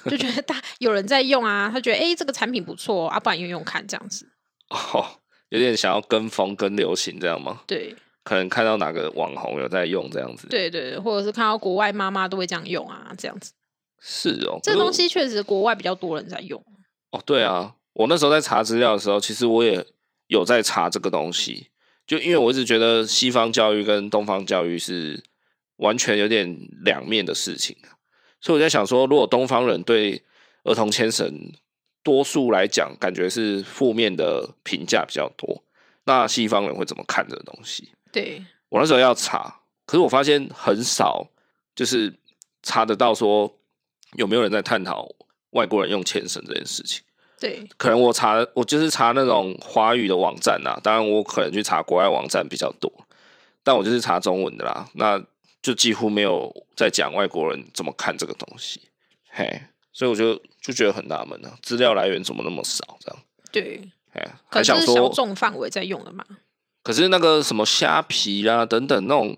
[0.04, 4.28] 就觉得大有人在用啊，她觉得哎、欸，这个产品不错啊，不然用用看这样子。
[4.68, 7.62] 哦，有点想要跟风跟流行这样吗？
[7.66, 10.46] 对，可能看到哪个网红有在用这样子。
[10.48, 13.52] 对对，或者是看到国外妈妈都会这样用啊，这样子。
[13.98, 16.62] 是哦，这个东西确实国外比较多人在用。
[17.12, 19.84] 哦，对啊，我那时候在查资料的时候，其实我也
[20.26, 21.68] 有在查这个东西，
[22.06, 25.24] 就因为我一直觉得西方教育跟东方教育是。
[25.80, 27.76] 完全有点两面的事情，
[28.40, 30.22] 所以我在想说，如果东方人对
[30.64, 31.52] 儿童牵绳
[32.02, 35.64] 多数来讲，感觉是负面的评价比较多，
[36.04, 37.90] 那西方人会怎么看这个东西？
[38.12, 41.26] 对，我那时候要查，可是我发现很少，
[41.74, 42.12] 就是
[42.62, 43.50] 查得到说
[44.16, 45.08] 有没有人在探讨
[45.50, 47.02] 外国人用牵绳这件事情。
[47.38, 52.92] 对，可能我查，我就是查那种华语的网站啊，当然我可能去查国外网站比较多，
[53.62, 54.86] 但我就是查中文的啦。
[54.92, 55.18] 那
[55.62, 58.80] 就几乎没有在讲外国人怎么看这个东西，
[59.30, 62.96] 嘿，所以我就就觉得很纳闷呢，资料来源怎么那么少？
[63.00, 66.24] 这样对，哎，还想说小众范围在用的嘛？
[66.82, 69.36] 可是那个什么虾皮啦等等那种，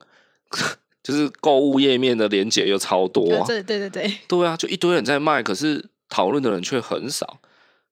[1.03, 3.45] 就是购物页面的连接又超多啊！
[3.45, 7.41] 对对对对，对啊，就一堆人在卖，可是讨论的人却很少，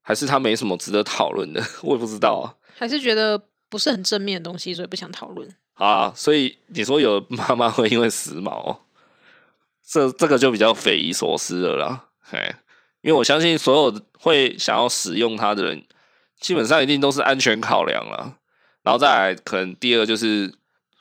[0.03, 1.61] 还是他没什么值得讨论的？
[1.83, 5.49] 我也不知道啊，还是觉得不是很正面的东西，所以不想讨论。
[5.81, 8.77] 啊，所以你说有妈妈会因为时髦，
[9.83, 12.05] 这这个就比较匪夷所思了啦。
[12.33, 12.55] 哎，
[13.01, 15.83] 因为我相信所有会想要使用它的人，
[16.39, 18.37] 基本上一定都是安全考量了。
[18.83, 20.53] 然后再来，可能第二就是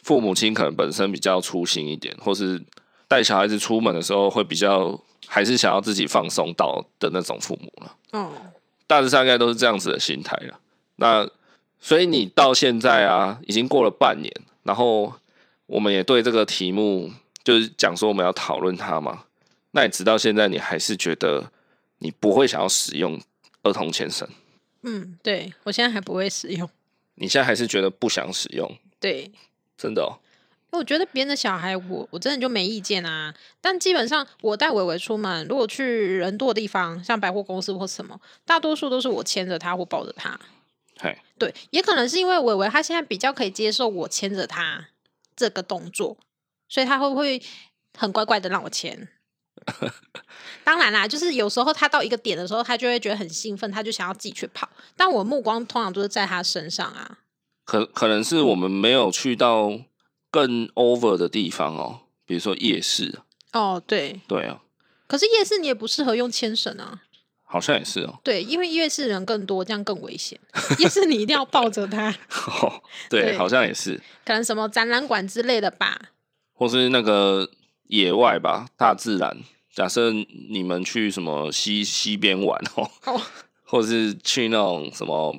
[0.01, 2.63] 父母亲可能本身比较粗心一点，或是
[3.09, 7.95] 带小孩子出门的时候会比较还是想要自己放松到的那种父母了。
[8.13, 8.31] 嗯，
[8.87, 10.57] 大致上应该都是这样子的心态了。
[10.95, 11.29] 那
[11.81, 15.13] 所以你到现在啊，已经过了半年，然后
[15.65, 17.11] 我们也对这个题目
[17.43, 19.25] 就是讲说我们要讨论它嘛。
[19.71, 21.51] 那你直到现在，你还是觉得
[21.99, 23.19] 你不会想要使用
[23.63, 24.27] 儿童前绳？
[24.81, 26.67] 嗯，对，我现在还不会使用。
[27.15, 28.77] 你现在还是觉得不想使用？
[28.99, 29.31] 对，
[29.77, 30.17] 真的哦。
[30.71, 33.33] 我觉得别人的小孩我，我我真的就没意见啊。
[33.59, 40.39] 但基本上，我带伟伟出门，如果去人多的地方，像百货公司或什么，大多数都是我牵着他或抱着他。
[41.39, 44.89] 嘿，对，也可能是因为伟伟他现在比较可以接受我牵着他
[45.36, 46.17] 这个动作，
[46.67, 47.41] 所以他会不会
[47.97, 49.08] 很乖乖的让我牵？
[50.63, 54.69] 当然啦，就是有时候他到一个点的时候，他就会觉得很兴奋，他就想要自己去跑。
[54.95, 57.19] 但我目光通常都是在他身上啊。
[57.65, 59.80] 可可能是我们没有去到
[60.32, 63.19] 更 over 的地方哦，比如说夜市。
[63.52, 64.62] 哦，对，对啊。
[65.08, 67.04] 可是夜市你也不适合用牵绳啊。
[67.51, 68.19] 好像也是哦。
[68.23, 70.39] 对，因为夜市人更多，这样更危险。
[70.77, 72.09] 夜市你一定要抱着它。
[72.62, 73.99] 哦，对，对，好像也是。
[74.23, 75.99] 可能什么展览馆之类的吧。
[76.53, 77.49] 或是那个
[77.88, 79.35] 野外吧，大自然。
[79.73, 83.21] 假设你们去什么西西边玩哦，oh.
[83.65, 85.33] 或者是去那种什么，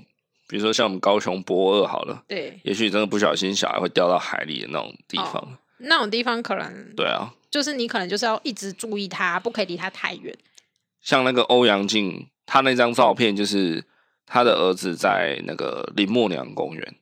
[0.48, 5.48] 比如说像我们高雄博二好了，对，也许真的不小心小孩会掉到海里的那种地方，oh.
[5.78, 10.34] 那种地方可能对啊，就是你可能就是要一直注意它，不可以离它太远。
[11.00, 13.84] 像那个欧阳靖，他那张照片就是
[14.26, 16.94] 他的儿子在那个林默娘公园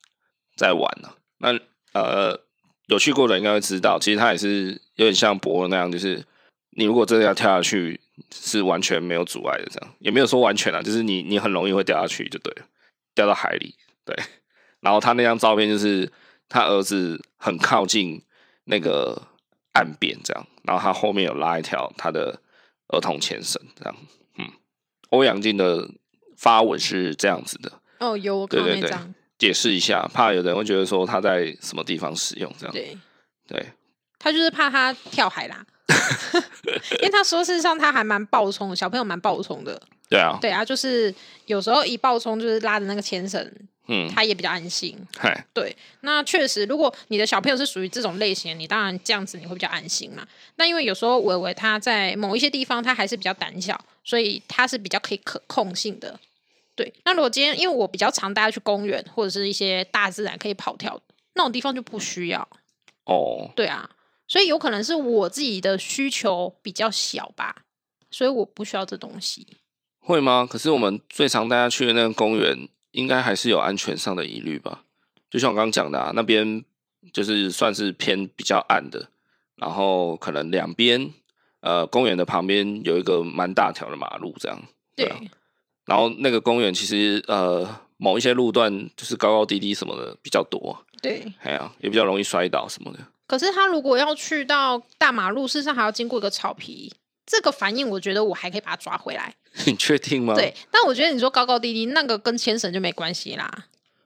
[0.56, 1.10] 在玩呢。
[1.38, 1.58] 那
[1.92, 2.40] 呃，
[2.86, 6.24] 有去过的应该会知道，其实他也是有点像驳二那样，就是。
[6.72, 8.00] 你如果真的要跳下去，
[8.32, 12.68] 是完全没有阻碍的，这样也没有说完全啊，就是你你很容易会掉下去就对了，
[13.16, 13.74] 掉到海里。
[14.04, 14.14] 对，
[14.78, 16.08] 然后他那张照片就是
[16.48, 18.22] 他儿子很靠近
[18.64, 19.20] 那个
[19.72, 22.40] 岸边这样，然后他后面有拉一条他的
[22.88, 23.96] 儿童牵绳这样。
[24.38, 24.46] 嗯，
[25.10, 25.88] 欧阳靖的
[26.36, 27.72] 发文是这样子的。
[28.00, 29.14] 哦，有我看那张。
[29.38, 32.72] 解释一下，怕有人会觉得说他在什么地方使用这样。
[32.72, 32.98] 对，
[33.46, 33.66] 对，
[34.18, 35.64] 他就是怕他跳海啦。
[37.00, 39.80] 因为他说，事实上他还蛮暴冲的，小朋友蛮暴冲的。
[40.08, 41.14] 对啊，对啊，就是
[41.46, 43.40] 有时候一暴冲，就是拉着那个牵绳，
[43.88, 44.96] 嗯，他也比较安心。
[45.16, 50.26] 嗨，对，那确实，如果你的小朋友是属于这种类型，你当然这样子你会比较安心嘛。
[50.56, 56.20] 那因为有时候伟伟他在某一些地方他还是比较胆小，所以他是比较可以可控性的。
[56.76, 61.00] 对，那如果今天因为我比较常带他去公园或者是一些大自然可以跑跳
[61.34, 62.48] 那种地方就不需要。
[63.04, 63.90] 哦，对啊。
[64.28, 67.64] 所以有可能是我自己的需求比较小吧，
[68.10, 69.56] 所以我不需要这东西。
[70.00, 70.46] 会吗？
[70.48, 74.84] 可是我们最常带他去的那个公园，应该还是有安全上的疑虑吧？
[75.30, 76.64] 就像我刚刚讲的啊，那边
[77.12, 79.08] 就是算是偏比较暗的，
[79.56, 81.10] 然后可能两边
[81.60, 84.58] 呃公园的旁边有一个蛮大条的马路，这样
[84.96, 85.16] 对啊。
[85.84, 92.98] 然后那个公园其实呃某一些路段就是高高低低什么的比较多，对，哎呀，也比较容易摔倒什么的。
[93.26, 96.92] 可是他如果要去到大马路，事实上还要经过一个草皮，
[97.28, 99.34] 这个反应我觉得我还可以把它抓回来。
[99.66, 100.34] 你确定吗？
[100.34, 103.48] 对，但我觉得你说高高低低那个跟牵绳就没关系啦。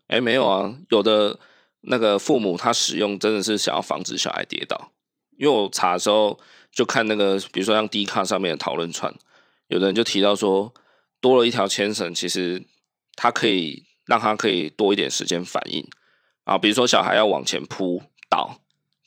[0.09, 1.39] 哎、欸，没有啊，有的
[1.83, 4.93] 那个父母他使用真的是想要防止小孩跌倒，
[5.39, 6.39] 因为我查的时候
[6.73, 9.15] 就看那个，比如说像 D 卡上面的讨论串，
[9.69, 10.75] 有的人就提到说，
[11.21, 12.63] 多了一条牵绳，其实
[13.15, 15.87] 它可以让他可以多一点时间反应
[16.45, 18.59] 啊，比如说小孩要往前扑倒。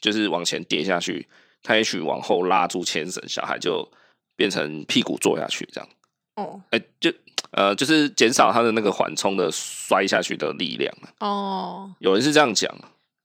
[0.02, 1.28] 就是往前跌下去，
[1.64, 3.92] 他也许往后拉住牵绳，小孩就
[4.36, 5.90] 变成屁股坐下去这样。
[6.36, 7.12] 哦，哎、欸，就
[7.52, 10.94] 呃，就是减少他的那个缓冲的摔下去的力量。
[11.20, 12.70] 哦，有人是这样讲，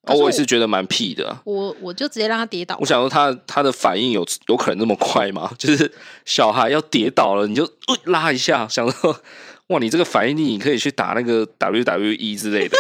[0.03, 1.37] 我，我也是觉得蛮屁的。
[1.45, 2.77] 我我就直接让他跌倒。
[2.81, 5.51] 我想说他他的反应有有可能那么快吗？
[5.59, 5.93] 就是
[6.25, 9.21] 小孩要跌倒了，你就、呃、拉一下，想说
[9.69, 12.79] 哇，你这个反应力你可以去打那个 WWE 之类的。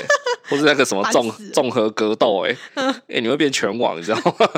[0.49, 2.57] 或是那个什么综综合格斗，哎，
[3.07, 4.51] 哎，你会变拳王，你知道吗？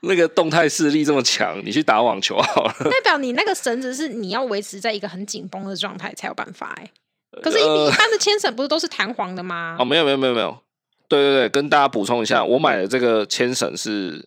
[0.00, 2.74] 那个动态视力这么强，你去打网球好了。
[2.90, 6.90] 代表你那个绳子是你要维持在一个很紧绷的状态才有办法，哎。
[7.42, 9.76] 可是，一一般的牵绳不是都是弹簧的吗？
[9.78, 10.58] 哦，没有，没有，没有，没有。
[11.08, 14.24] 对对对，跟大家补充一下，我买的这个牵绳是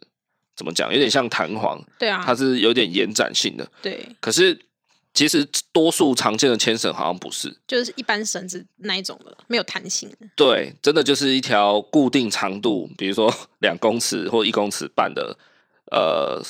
[0.55, 0.91] 怎么讲？
[0.91, 4.07] 有点像弹簧，对啊，它是有点延展性的，对。
[4.19, 4.57] 可是。
[5.13, 10.10] 其实多数常见的牵绳好像不是，就是一般绳子那一种的，没有弹性。
[10.38, 13.29] 对，真的就是一条固定长度，比如说
[13.60, 15.38] 两公尺或一公尺半的
[15.91, 16.41] 呃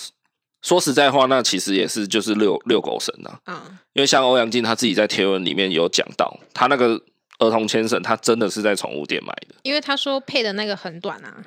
[0.61, 3.39] 说实在话，那其实也是就是遛遛狗绳呐。
[3.47, 7.01] 嗯，因为像欧阳靖他自己在贴文里面有讲到，他那个
[7.39, 9.55] 儿童牵绳，他真的是在宠物店买的。
[9.63, 11.43] 因为他说配的那个很短啊。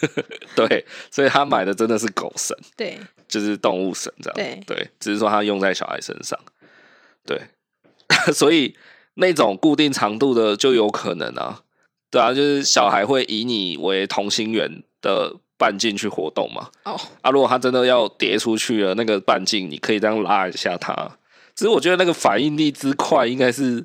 [0.54, 2.54] 对，所以他买的真的是狗绳。
[2.76, 4.34] 对，就是动物绳这样。
[4.34, 6.38] 对对，只是说他用在小孩身上。
[7.24, 7.40] 对，
[8.34, 8.76] 所以
[9.14, 11.62] 那种固定长度的就有可能啊。
[12.10, 15.36] 对啊，就是小孩会以你为同心圆的。
[15.58, 16.68] 半径去活动嘛？
[16.84, 17.00] 哦、oh.
[17.20, 20.94] 啊，如果他真的要跌出去了，那个半径你可以这样拉一下他。
[21.54, 23.84] 只是我觉得那个反应力之快，应该是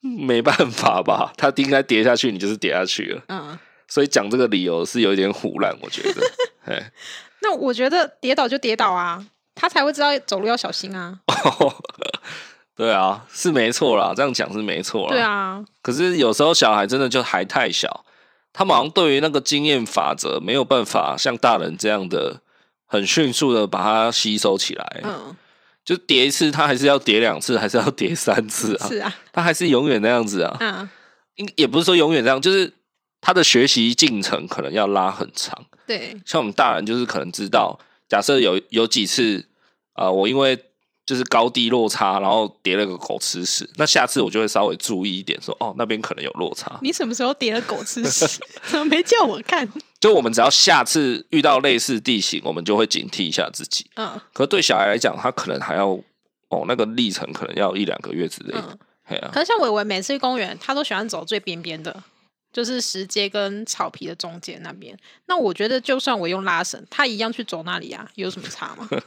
[0.00, 1.32] 没办法吧？
[1.36, 3.22] 他应该跌下去，你就是跌下去了。
[3.28, 6.22] 嗯、uh.，所以讲这个理由是有一点唬烂，我觉得。
[6.64, 6.90] 哎，
[7.42, 9.22] 那我觉得跌倒就跌倒啊，
[9.54, 11.20] 他才会知道走路要小心啊。
[12.74, 15.08] 对啊，是没错啦，这样讲是没错啦。
[15.10, 18.04] 对啊，可是有时候小孩真的就还太小。
[18.54, 22.40] 他们好像对于那个经验法则没有办法像大人这样的
[22.86, 25.00] 很迅速的把它吸收起来。
[25.04, 25.36] 嗯，
[25.84, 28.88] 就叠一次，他还是要叠两次，还是要叠三次啊？
[28.88, 30.56] 是啊，他还是永远那样子啊。
[30.60, 30.88] 嗯，
[31.34, 32.72] 应也不是说永远这样，就是
[33.20, 35.66] 他的学习进程可能要拉很长。
[35.86, 39.44] 对，像我们大人就是可能知道，假设有有几次
[39.92, 40.58] 啊、呃，我因为。
[41.06, 43.68] 就是高低落差，然后叠了个狗吃屎。
[43.76, 46.78] 那下次我就会稍微注意一点说，说哦，那边可能有落差。
[46.82, 48.26] 你什么时候叠了狗吃屎？
[48.64, 49.70] 怎么没叫我看？
[50.00, 53.90] 就我们只要下次遇到类似地形，我们就会警惕一下自己。
[53.96, 54.20] 嗯。
[54.32, 55.88] 可是对小孩来讲，他可能还要
[56.48, 58.78] 哦，那个历程可能要一两个月之类的。
[59.08, 59.18] 嗯。
[59.18, 59.30] 啊。
[59.32, 62.02] 可是像伟伟每次去公园，他都喜欢走最边边的，
[62.52, 64.96] 就是石阶跟草皮的中间那边。
[65.26, 68.88] 那我觉得，就算我用拉绳，他一样去走那里啊，有什么差吗？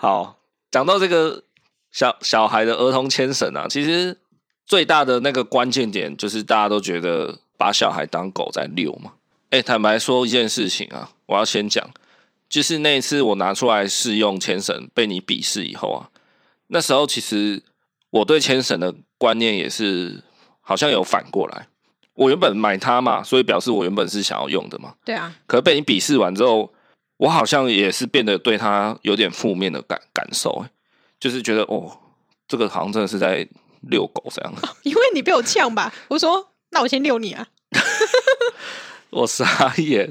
[0.00, 0.38] 好，
[0.70, 1.42] 讲到这个
[1.90, 4.16] 小小孩的儿童牵绳啊，其实
[4.64, 9.14] 最大的那个关键点就是大家都觉得把小孩当狗在遛嘛。
[9.50, 11.84] 哎，坦白说一件事情啊，我要先讲，
[12.48, 16.10] 就是那一次我拿出来试用牵绳被你鄙视以后啊，
[16.68, 17.60] 那时候其实
[18.10, 20.22] 我对牵绳的观念也是
[20.60, 21.66] 好像有反过来。
[22.14, 24.94] 我原本买它嘛，所以表示我原本是想要用的嘛。
[25.04, 25.34] 对啊。
[25.48, 26.72] 可是被你鄙视完之后。
[27.18, 30.64] 我好像也是变得对他有点负面的感感受，
[31.18, 31.98] 就是觉得哦，
[32.46, 33.46] 这个好像真的是在
[33.82, 34.54] 遛狗这样。
[34.84, 37.46] 因为你被我呛吧，我说那我先遛你啊。
[39.10, 40.08] 我傻眼，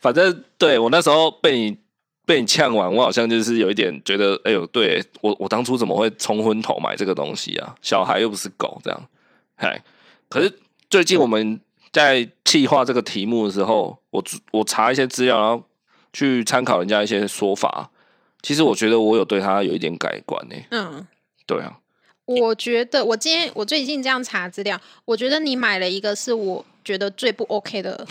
[0.00, 1.78] 反正对我那时候被你
[2.26, 7.74] 被你呛完，我好像就是有一点觉得，哎呦，对我我当初怎么会冲昏头买这个东西啊？
[7.80, 9.08] 小孩又不是狗这样，
[9.56, 9.82] 嗨。
[10.28, 10.58] 可是
[10.90, 11.58] 最近我们
[11.90, 15.64] 在计划这个题目的时候，我我查一些资料，然后。
[16.14, 17.90] 去参考人家一些说法，
[18.40, 20.54] 其实我觉得我有对他有一点改观呢。
[20.70, 21.06] 嗯，
[21.44, 21.80] 对啊，
[22.24, 28.06] 我觉得我今天我最近这样查资料，我觉得你买了一个是我觉得最不 OK 的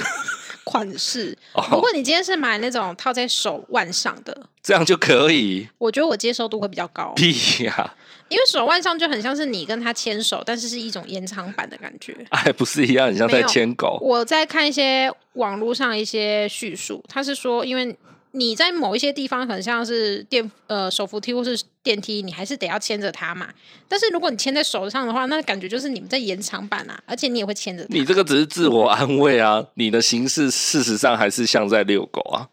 [0.63, 1.37] 款式。
[1.71, 5.67] 如果你今天是买那种套在手腕上的，这样就可以。
[5.77, 7.13] 我觉得我接受度会比较高。
[7.15, 7.95] 屁呀！
[8.29, 12.15] 因为手腕上就很像是你跟他牵手，但是是一种延长版的感觉。
[12.29, 13.99] 哎，不是一样，很像在牵狗。
[14.01, 17.95] 我在看一些网络上一些叙述，他是说，因为
[18.33, 23.47] 你在某一些地方很像是电呃手扶梯或是电梯，你还是得要牵着它嘛。
[23.87, 27.85] 但是如果你牵在手上的话，那感觉就是你们在延长版啊，而且你也会牵着。
[27.89, 32.49] 你这个只是自我安慰啊，你的形式事实上还是像在遛狗啊，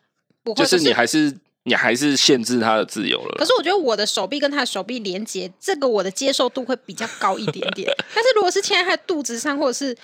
[0.54, 1.36] 就是你还是。
[1.64, 3.36] 你还是限制他的自由了。
[3.38, 7.86] 可是我觉得我的手臂跟他的手臂连接，这个我的接受度会比较高一点点。
[8.14, 9.94] 但是如果是牵在他的肚子上或者是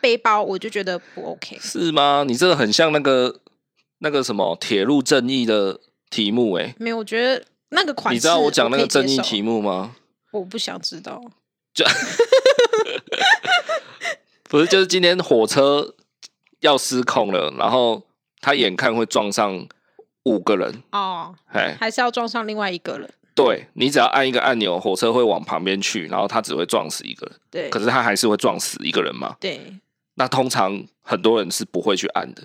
[0.00, 1.56] 背包，我就觉得不 OK。
[1.60, 2.24] 是吗？
[2.26, 3.32] 你这个很像那个
[4.04, 6.74] 那个什么铁路正义的题目哎、欸。
[6.78, 8.16] 没有，我觉得那个款式。
[8.16, 9.96] 你知道我讲那个正义题目吗？
[10.30, 11.20] 我不想知道。
[11.72, 11.84] 就
[14.48, 15.94] 不是，就是今天火车
[16.60, 18.02] 要失控了，然后
[18.40, 19.66] 他眼看会撞上。
[20.26, 23.06] 五个人哦，哎，还是要撞上另外一个人。
[23.34, 27.36] 对，你只要按一个按钮，火车会往旁边去，然后他只会撞死一个人。
[27.50, 29.36] 对，可是他还是会撞死一个人嘛？
[29.38, 29.60] 对。
[30.14, 32.42] 那通常很多人是不会去按的，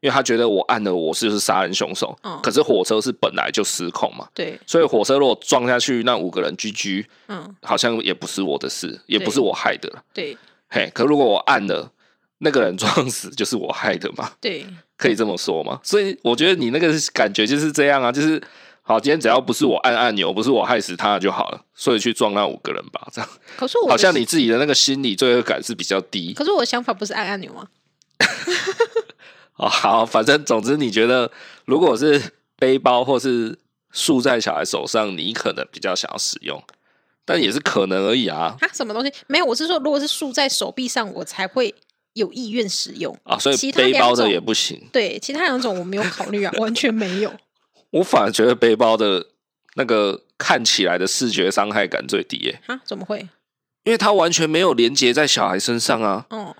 [0.00, 2.18] 因为他觉得我按了，我是不是杀人凶手？
[2.22, 2.38] 嗯。
[2.42, 4.26] 可是火车是本来就失控嘛？
[4.34, 4.58] 对。
[4.66, 10.02] 所以火车如果撞下去，那五个人 GG，嗯，好像也不是我的事，也不是我害的。
[10.14, 10.36] 对。
[10.68, 11.90] 嘿，可如果我按了，
[12.38, 14.32] 那个人撞死，就是我害的嘛？
[14.40, 14.66] 对。
[14.96, 15.80] 可以这么说吗？
[15.82, 18.42] 所以我觉得你那个感觉就是这样啊，就是
[18.82, 23.30] 好，今天只要不是我按按钮，不是我害死他就好了，所以去撞那五个人吧，这样。
[23.56, 26.32] 可是我好像你自己的那个心理罪恶感是比较低。
[26.32, 27.66] 可是我的想法不是按按钮吗？
[29.60, 31.30] 哦，好，反正总之你觉得，
[31.66, 33.58] 如果是背包或是
[33.92, 36.62] 束在小孩手上，你可能比较想要使用，
[37.24, 38.56] 但也是可能而已啊。
[38.60, 39.12] 啊，什么东西？
[39.26, 41.74] 没有，我是说，如果是束在手臂上，我才会。
[42.14, 44.82] 有意愿使用啊，所以背包的也不行。
[44.92, 47.32] 对，其他两种我没有考虑啊， 完全没有。
[47.90, 49.24] 我反而觉得背包的
[49.76, 52.60] 那个看起来的视觉伤害感最低耶。
[52.66, 52.80] 啊？
[52.84, 53.20] 怎么会？
[53.84, 56.26] 因为它完全没有连接在小孩身上啊。
[56.30, 56.56] 哦。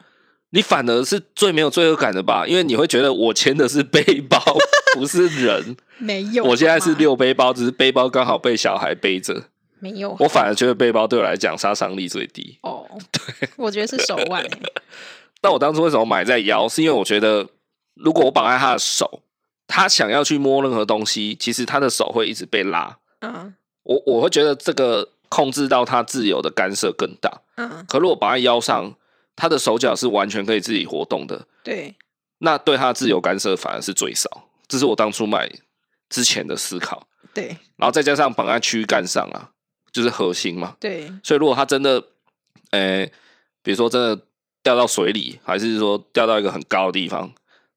[0.53, 2.45] 你反而是最没有罪恶感的吧？
[2.47, 4.43] 因为你会觉得我牵的是背包，
[4.95, 5.77] 不是人。
[5.99, 6.43] 没有。
[6.43, 9.45] 我现在是六背包，只是背包刚好被小孩背着。
[9.79, 10.17] 没有。
[10.19, 12.59] 我反而觉得背包对我来讲杀伤力最低。
[12.63, 12.85] 哦。
[13.13, 13.49] 对。
[13.57, 14.45] 我觉得是手腕。
[15.43, 16.69] 那我当初为什么买在腰？
[16.69, 17.47] 是因为我觉得，
[17.95, 19.23] 如果我绑在他的手，
[19.69, 22.99] 他想要去摸任何东西，其实他的手会一直被拉。
[23.21, 23.55] 嗯。
[23.85, 27.43] 我我会觉得这个控制到他自由的干涉更大。
[27.57, 27.87] 嗯。
[27.89, 28.95] 可如果绑在腰上。
[29.41, 31.95] 他的手脚是完全可以自己活动的，对，
[32.39, 34.29] 那对他的自由干涉反而是最少，
[34.69, 35.51] 这是我当初买
[36.11, 39.49] 之前的思考，对，然后再加上绑在躯干上啊，
[39.91, 41.99] 就是核心嘛，对，所以如果他真的，
[42.73, 43.13] 诶、欸，
[43.63, 44.23] 比如说真的
[44.63, 47.33] 掉到水里，还是说掉到一个很高的地方，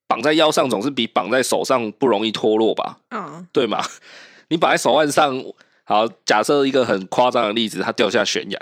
[0.05, 3.81] 绑在腰上总是比绑在手上不容易脱落吧，嗯， 对嘛？
[4.49, 5.41] 你绑在手腕上，
[5.85, 8.59] 好，假设一个很夸张的例子，他掉下悬崖。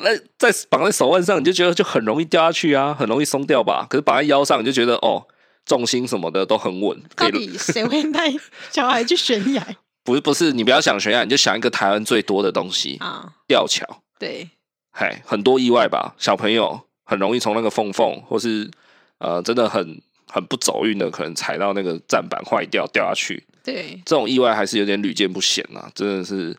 [0.00, 3.86] 那在绑在手腕上，你就觉得就很容易掉下去啊，很容易松掉吧？
[3.90, 5.26] 可是绑在腰上，你就觉得哦，
[5.64, 7.02] 重心什么的都很稳。
[7.16, 8.32] 到底谁会带
[8.70, 9.66] 小孩去悬崖？
[10.04, 13.84] 不是不是，你不要想悬崖，你就想一个台湾最多的东西啊，吊桥。
[14.18, 14.48] 对，
[14.92, 16.14] 嗨，很多意外吧？
[16.16, 18.70] 小朋友很容易从那个缝缝，或是
[19.18, 23.44] 呃，真的很很不走运的，可能踩到那个站板坏掉掉下去。
[23.64, 26.56] 对，这种意外还是有点屡见不鲜啊，真的是。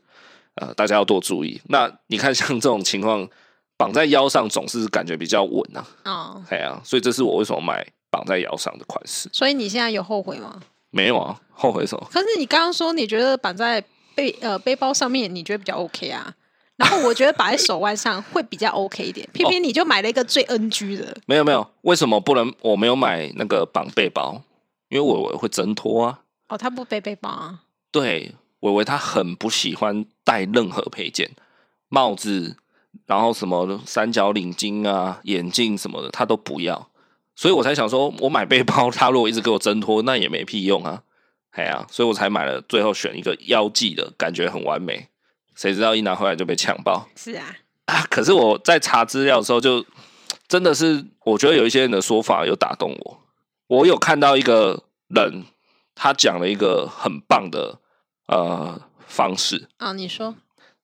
[0.59, 1.59] 呃，大家要多注意。
[1.69, 3.27] 那你看，像这种情况，
[3.77, 5.85] 绑在腰上总是感觉比较稳啊。
[6.05, 9.29] 哦，对啊，所以这是我为什么买绑在腰上的款式。
[9.31, 10.61] 所以你现在有后悔吗？
[10.91, 12.07] 没有啊，后悔什么？
[12.11, 13.83] 可是你刚刚说你觉得绑在
[14.15, 16.33] 背呃背包上面，你觉得比较 OK 啊？
[16.75, 19.27] 然后我觉得绑在手腕上会比较 OK 一点。
[19.33, 21.15] 偏偏你就买了一个最 NG 的。
[21.25, 22.53] 没有没有，为什么不能？
[22.61, 24.41] 我没有买那个绑背包，
[24.89, 26.19] 因为我会挣脱啊。
[26.47, 27.59] 哦，他不背背包啊？
[27.91, 28.33] 对。
[28.61, 31.31] 伟伟他很不喜欢戴任何配件，
[31.87, 32.57] 帽子，
[33.05, 36.89] 然后什么三角领巾啊、眼镜什么的，他都不要，
[37.35, 41.03] 所以我才想说，我买背包，他如果一直给我挣脱，那也没屁用啊，
[41.51, 45.07] 哎呀，所以我才买了，最后选一个腰际的，感觉很完美。
[45.55, 47.07] 谁知道一拿回来就被呛爆。
[47.15, 49.85] 是啊，啊，可是我在查资料的时候，就
[50.47, 53.19] 真的是，我觉得有一些人的说法有打动我。
[53.67, 55.45] 我有看到一个人，
[55.95, 57.79] 他讲了一个很棒的。
[58.29, 60.35] 呃，方式啊，你说，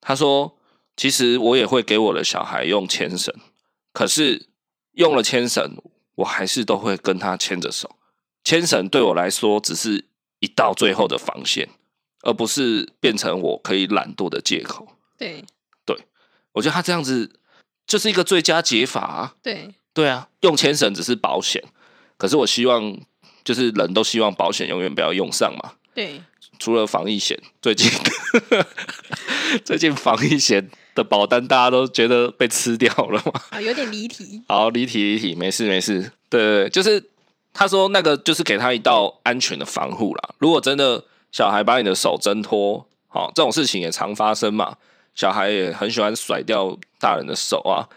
[0.01, 0.57] 他说，
[0.97, 3.31] 其实我也会给我的小孩用牵绳，
[3.93, 4.47] 可是
[4.93, 5.77] 用了牵绳，
[6.15, 7.97] 我还是都会跟他牵着手。
[8.43, 10.05] 牵绳对我来说，只是
[10.39, 11.69] 一道最后的防线，
[12.23, 14.87] 而不是变成我可以懒惰的借口。
[15.15, 15.45] 对，
[15.85, 15.95] 对，
[16.53, 17.39] 我觉得他这样子
[17.85, 19.35] 就是一个最佳解法啊。
[19.43, 21.63] 对，对啊，用牵绳只是保险，
[22.17, 22.97] 可是我希望，
[23.43, 25.73] 就是人都希望保险永远不要用上嘛。
[25.93, 26.23] 对。
[26.59, 27.89] 除了防疫险，最近
[29.63, 33.41] 最近防疫险的保单大家都觉得被吃掉了嘛？
[33.51, 34.41] 啊，有点离题。
[34.47, 36.11] 好，离题离题，没事没事。
[36.29, 37.03] 对对对，就是
[37.53, 40.29] 他说那个就是给他一道安全的防护啦。
[40.39, 44.77] 如果真的小孩把你的手挣脱，好，这种事情也常发生嘛。
[45.13, 47.87] 小孩也很喜欢甩掉大人的手啊，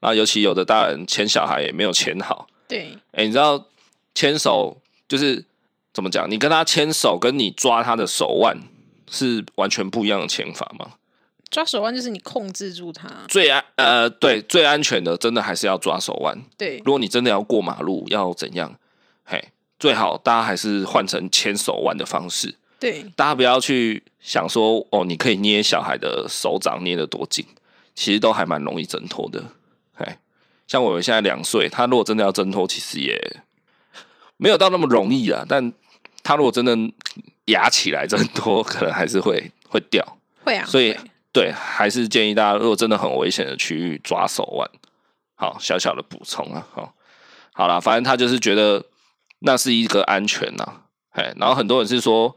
[0.00, 2.46] 那尤其有的大人牵小孩也没有牵好。
[2.68, 3.66] 对，哎，你知道
[4.14, 4.76] 牵手
[5.08, 5.44] 就是。
[5.92, 6.30] 怎么讲？
[6.30, 8.58] 你跟他牵手，跟你抓他的手腕
[9.10, 10.92] 是完全不一样的牵法吗？
[11.50, 13.06] 抓手腕就是你控制住他。
[13.28, 16.42] 最安呃，对，最安全的，真的还是要抓手腕。
[16.56, 18.74] 对，如果你真的要过马路，要怎样？
[19.22, 22.54] 嘿，最好大家还是换成牵手腕的方式。
[22.80, 27.44] 对，大家不要去想说哦，你可以捏小孩的手掌捏得多紧，
[27.94, 29.44] 其实都还蛮容易挣脱的。
[29.92, 30.06] 嘿，
[30.66, 33.42] 像我们现在两岁，他如果真的要挣脱，其实也
[34.38, 35.70] 没有到那么容易啊，但。
[36.22, 36.76] 他如果真的
[37.46, 40.04] 压起来真多，可能还是会会掉。
[40.44, 40.96] 会啊，所以
[41.32, 44.68] 对，还是建议大家，如果真的很危险的区域抓手腕。
[45.34, 46.94] 好，小小的补充啊，好，
[47.52, 48.84] 好啦，反正他就是觉得
[49.40, 52.36] 那是一个安全呐，哎，然后很多人是说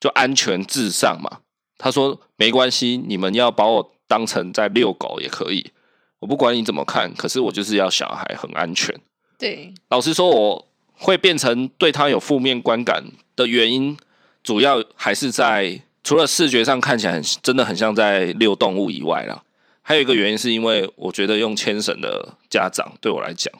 [0.00, 1.40] 就安全至上嘛。
[1.78, 5.70] 他说没关系，你们要把我当成在遛狗也可以，
[6.18, 8.98] 我不管你怎么看，可是我就是要小孩很安全。
[9.38, 10.69] 对，老实说，我。
[11.00, 13.02] 会变成对他有负面观感
[13.34, 13.96] 的原因，
[14.44, 19.42] 主要还是在除了视觉上看起来很真的很像在遛动物以外啦，
[19.80, 23.50] 还有一个原因是因为我觉得用牵绳的家长对我来讲，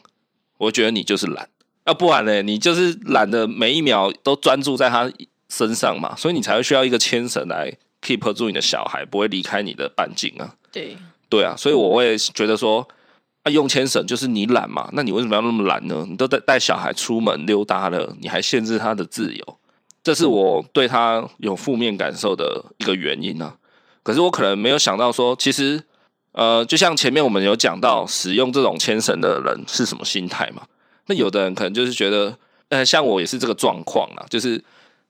[0.58, 1.48] 我觉得你就是懒，
[1.86, 5.10] 要不然呢，你就是懒得每一秒都专注在他
[5.48, 7.72] 身上嘛，所以你才会需要一个牵绳来
[8.02, 10.54] keep 住你的小孩不会离开你的半径啊。
[10.70, 10.98] 对，
[11.30, 12.86] 对啊，所以我会觉得说。
[13.42, 14.88] 啊，用牵绳就是你懒嘛？
[14.92, 16.06] 那你为什么要那么懒呢？
[16.08, 19.56] 你都带带小孩出门溜达了，你还限制他的自由？
[20.02, 23.56] 这是我对他有负面感受的一个原因啊。
[24.02, 25.82] 可是我可能没有想到说，其实
[26.32, 30.62] 呃，就像前面我们有讲到，使用这种牵绳的人是什么心态嘛？
[31.06, 32.36] 那有的人可能就是觉得，
[32.68, 34.62] 呃，像我也是这个状况啊，就是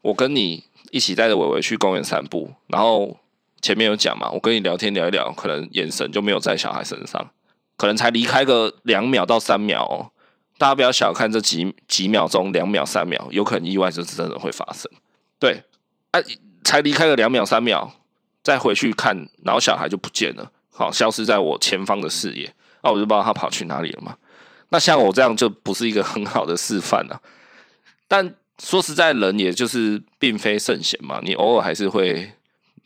[0.03, 3.17] 我跟你一起带着伟伟去公园散步，然后
[3.61, 7.31] 前面有讲嘛，我跟你聊天聊一聊，可能眼神就没有在小孩身上，
[7.81, 10.13] 可能才离开个两秒到三秒哦。
[10.59, 14.93] 大家不要小看这几几秒钟，两秒、三秒，有可能意外就是真的会发生。
[15.39, 15.63] 对，
[16.11, 16.21] 啊，
[16.63, 17.91] 才离开个两秒、三秒，
[18.43, 22.53] 再回去看，然后小孩就不见了，好，消失在我前方的视野，
[22.83, 24.15] 那我就不知道他跑去哪里了嘛。
[24.69, 27.19] 那像我这样就不是一个很好的示范了。
[28.07, 32.31] 但说实在，人也就是并非圣贤嘛，你偶尔还是会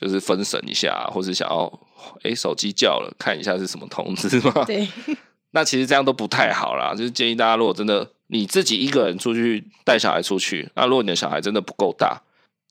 [0.01, 1.81] 就是分神一下，或是想要
[2.23, 4.65] 哎、欸、手机叫了，看一下是什么通知嘛。
[4.67, 4.89] 对。
[5.53, 12.21] 那其实这样都不太好啦，就是建议大家，如果真的你自己一个人出去带小孩出去，那如果你的小孩真的不够大，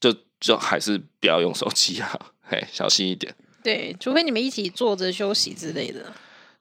[0.02, 3.34] 就就还是不要用手机啊， 嘿，小心一点。
[3.64, 6.12] 对，除非你们一起坐着休息之类的。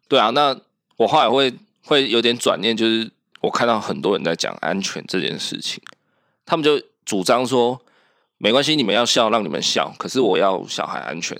[0.06, 0.56] 对啊，那
[0.96, 1.52] 我后来会
[1.84, 3.10] 会有点转念，就是
[3.40, 5.82] 我看到很多人在讲安全这件事情，
[6.46, 7.82] 他们就主张说，
[8.38, 11.36] 没关系，你们要笑，让你们笑，可是我要小孩安全，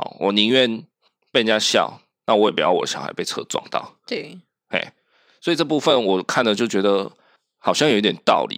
[0.00, 0.82] 好，我宁愿
[1.30, 2.00] 被人家笑。
[2.26, 3.96] 那我也不要我小孩被车撞到。
[4.06, 4.38] 对，
[4.68, 4.92] 哎，
[5.40, 7.10] 所以这部分我看了就觉得
[7.58, 8.56] 好像有一点道理。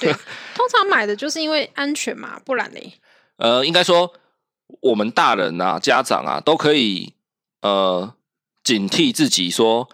[0.00, 0.10] 对，
[0.54, 2.94] 通常买的就是因为安全嘛，不然嘞？
[3.36, 4.14] 呃，应该说
[4.80, 7.12] 我们大人啊、家长啊，都可以
[7.60, 8.14] 呃
[8.62, 9.88] 警惕自己说，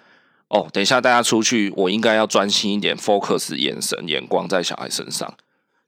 [0.49, 5.35] 哦，等一下大家出去，我应该要专心一点，focus 眼神、眼光在小孩身上。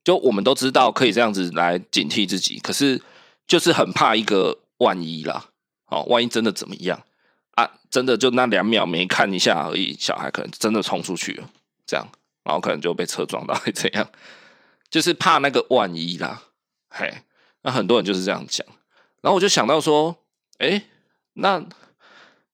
[0.03, 3.03] 就我们都知道可以这样子来警惕自己，可是
[3.47, 5.51] 就是很怕一个万一啦。
[5.87, 7.03] 哦，万一真的怎么样？
[7.53, 11.49] 啊，真的就那两秒没看一下而已，小孩可能真的冲出去了，
[11.87, 12.07] 这样，
[12.45, 14.09] 然后可能就被车撞到，会怎样？
[14.91, 16.43] 就是怕那个万一啦，
[16.91, 17.23] 嘿，
[17.63, 18.67] 那很多人就是这样讲。
[19.21, 20.17] 然后我就想到说，
[20.59, 20.85] 哎、
[21.35, 21.65] 那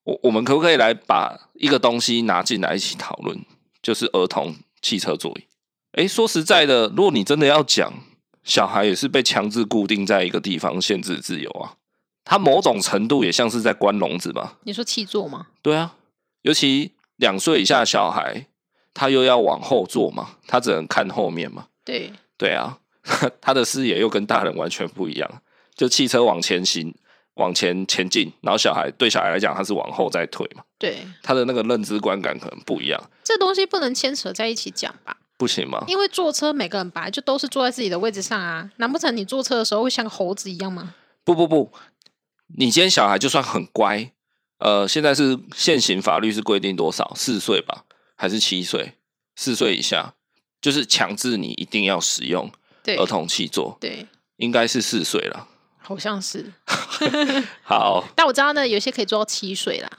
[0.05, 3.45] 我我们可不可以来把一个东西拿进来一起讨论？
[3.83, 5.45] 就是儿童汽车座椅。
[5.93, 7.93] 哎、说实在的，如果你真的要讲，
[8.43, 11.77] 小孩也是被强制固定在一个地方，限制自由啊。
[12.25, 14.59] 他某种程度也像是在关笼子吧？
[14.62, 15.49] 你说气座吗？
[15.62, 15.95] 对啊，
[16.43, 18.47] 尤其两岁以下的小孩，
[18.95, 21.66] 他又要往后坐嘛，他只能看后面嘛。
[21.85, 22.79] 对对啊，
[23.41, 25.43] 他的视野又跟大人完全不一样。
[25.75, 26.95] 就汽车往前行，
[27.35, 30.62] 往前前进，然后小孩对小孩来讲，他是往后再退嘛。
[30.79, 33.11] 对，他的那个认知观感可能不一样。
[33.22, 35.16] 这东西不能牵扯在一起讲吧？
[35.37, 35.85] 不行吗？
[35.89, 40.95] 因为坐车每个人本来就都是坐在自己的位置上啊，难不成你坐车的时候会像个猴子一样吗？
[41.25, 41.72] 不不不。
[42.47, 44.13] 你今天小孩就算很乖，
[44.59, 47.13] 呃，现在是现行法律是规定多少？
[47.17, 47.85] 四岁吧，
[48.17, 48.95] 还是七岁？
[49.35, 50.15] 四岁以下
[50.61, 52.51] 就是强制你一定要使用
[52.99, 56.53] 儿童气座，对，应该是四岁了，好像是。
[57.65, 59.91] 好， 但我知道呢，有些可以做到七岁啦。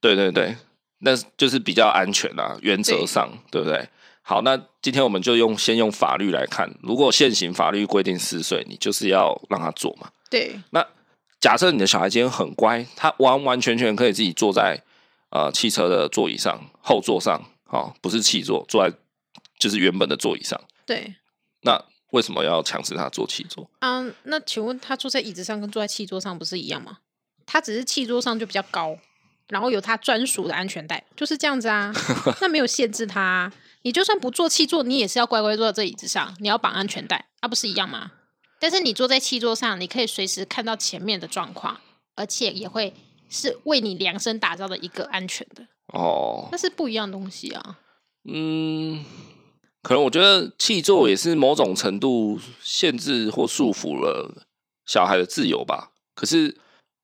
[0.00, 0.56] 对对对，
[1.00, 3.88] 那就是比较安全啦，原则上对，对不对？
[4.22, 10.10] 好，那今天我们就用先用法律来看，如果现行法律规定四岁，你就是要让他做嘛。
[10.30, 10.84] 对，那。
[11.40, 14.82] 假设你的小孩今天很乖，他完完全全可以自己坐在
[15.30, 18.94] 呃汽车的座椅上后座上，哦，不是汽座，坐在
[19.58, 20.60] 就是原本的座椅上。
[20.84, 21.14] 对。
[21.62, 23.70] 那为什么要强制他坐汽座？
[23.80, 26.98] 嗯，那请问他坐在椅子上跟坐在汽座上不是一样吗？
[27.46, 28.96] 他只是汽座上就比较高，
[29.48, 31.92] 然后有他专属的安全带，就是这样子啊。
[32.40, 38.12] 那没有限制他啊，你就算不坐汽座，你也是要乖乖坐在这椅子上，你要绑安全带，那不是一样吗？
[38.60, 41.80] 但是你坐在气座上，你可以随时看到前面的状况，
[42.14, 42.92] 而且也会
[43.30, 47.78] 是为你量身打造的一个安全的哦，那是不一样的东西啊。
[48.30, 49.02] 嗯，
[49.82, 54.44] 可能我觉得气座也是某种程度限制或束缚了
[54.84, 55.92] 小孩的自由吧。
[56.14, 56.58] 可是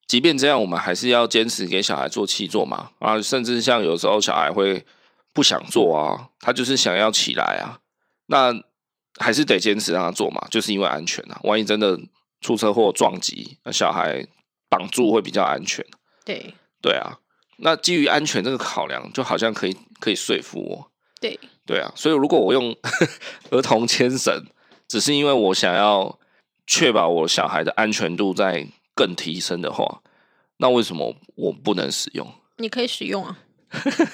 [0.06, 2.90] 即便这样，我们还是要坚持给小孩做气座嘛。
[2.98, 4.84] 啊，甚至像有时候小孩会
[5.32, 7.80] 不想做啊，他就是想要起来啊，
[8.26, 8.62] 那。
[9.18, 11.40] 还是得坚持让他做嘛，就是因为安全啊。
[11.44, 11.98] 万一真的
[12.40, 14.26] 出车祸撞击，那小孩
[14.68, 15.84] 绑住会比较安全。
[16.24, 17.18] 对对啊，
[17.58, 20.90] 那基于安全这个考量，就好像可以可以说服我。
[21.20, 22.76] 对对啊，所以如果我用
[23.50, 24.44] 儿童牵绳，
[24.86, 26.18] 只是因为我想要
[26.66, 30.02] 确保我小孩的安全度在更提升的话，
[30.58, 32.30] 那为什么我不能使用？
[32.58, 33.38] 你可以使用啊，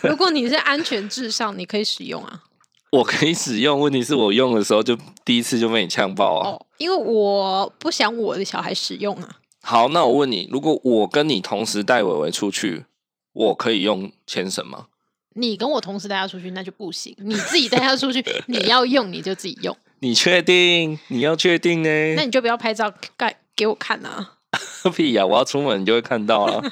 [0.02, 2.44] 如果你是安全至上，你可以使用啊。
[2.92, 6.50] 我可以使用，问题是我用的时候就第一次就被你呛爆啊！
[6.50, 9.36] 哦，因为我不想我的小孩使用啊。
[9.62, 12.84] 好，那我问你，如果我跟你同时带伟伟出去，
[13.32, 14.88] 我可以用牵绳吗？
[15.34, 17.16] 你跟我同时带他出去，那就不行。
[17.18, 19.74] 你自己带他出去， 你要用你就自己用。
[20.00, 20.98] 你确定？
[21.08, 22.14] 你要确定呢？
[22.14, 24.34] 那你就不要拍照盖给我看啊！
[24.94, 25.26] 屁呀、啊！
[25.26, 26.62] 我要出门你就会看到了，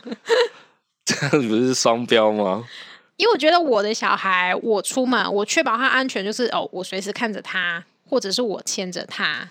[1.06, 2.66] 这样不是双标吗？
[3.20, 9.46] 因为我觉得我的小孩，我出门我确保他安全，就是哦，我随时看着他，或者是我牵着他。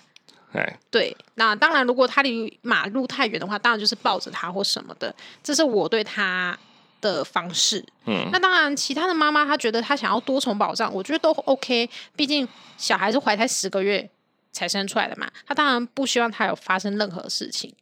[0.52, 6.58] 哎，对，那当然，如果他离马路太远的话，当然就是抱着他或什么的，这是我对他
[7.00, 7.84] 的方式。
[8.06, 11.88] 嗯，那当然，其他的妈妈她觉得她想要多重保障，我觉得都 OK。
[12.16, 14.10] 毕竟小孩是怀胎十个月
[14.50, 17.72] 才生出来的嘛，她当然不希望他有发生任何事情，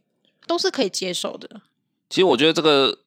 [0.46, 1.48] 都是可以接受的。
[2.10, 2.98] 其实我觉得这个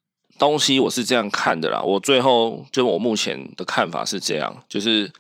[0.42, 5.12] 东西我是这样看的啦，我最后就我目前的看法是这样，就是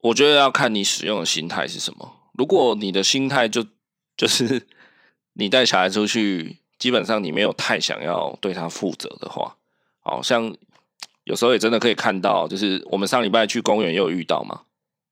[0.00, 2.16] 我觉得要看你使用的心态是什么。
[2.32, 3.64] 如果你的心态就
[4.18, 4.66] 就是
[5.34, 9.56] 你带小孩出去，基本上你没有太想要对他负责的话，
[10.00, 10.52] 好像
[11.22, 14.62] 有时候也真的可以看到，就是我们上礼拜去公园也有遇到嘛，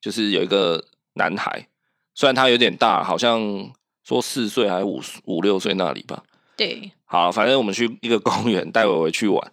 [0.01, 1.69] 就是有一个男孩，
[2.17, 3.71] 虽然他有点大，好像
[4.03, 6.25] 说四岁还是五五六岁那里吧。
[6.57, 9.53] 对，好，反正我们去一个公园带伟伟去玩，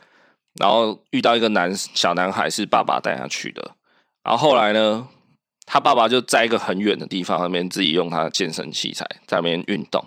[0.54, 3.76] 然后遇到一个男小男孩是爸爸带他去的，
[4.24, 5.06] 然后后来呢，
[5.66, 10.02] 他爸爸就在一个很远的地方那边自己用他的健身器材在那边运动，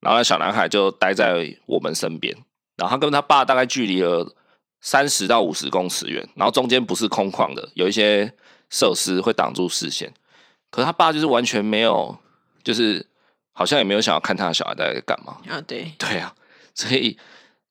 [0.00, 2.34] 然后那小男孩就待在我们身边，
[2.78, 4.34] 然后他跟他爸大概距离了
[4.80, 8.32] 三十到五十公尺远，然后中间不是空旷的，有一些
[8.70, 10.10] 设施会挡住视线，
[10.70, 12.16] 可是他爸就是完全没有，
[12.62, 13.04] 就是
[13.52, 15.36] 好像也没有想要看他的小孩在干嘛。
[15.50, 16.34] 啊，对，对啊，
[16.74, 17.16] 所以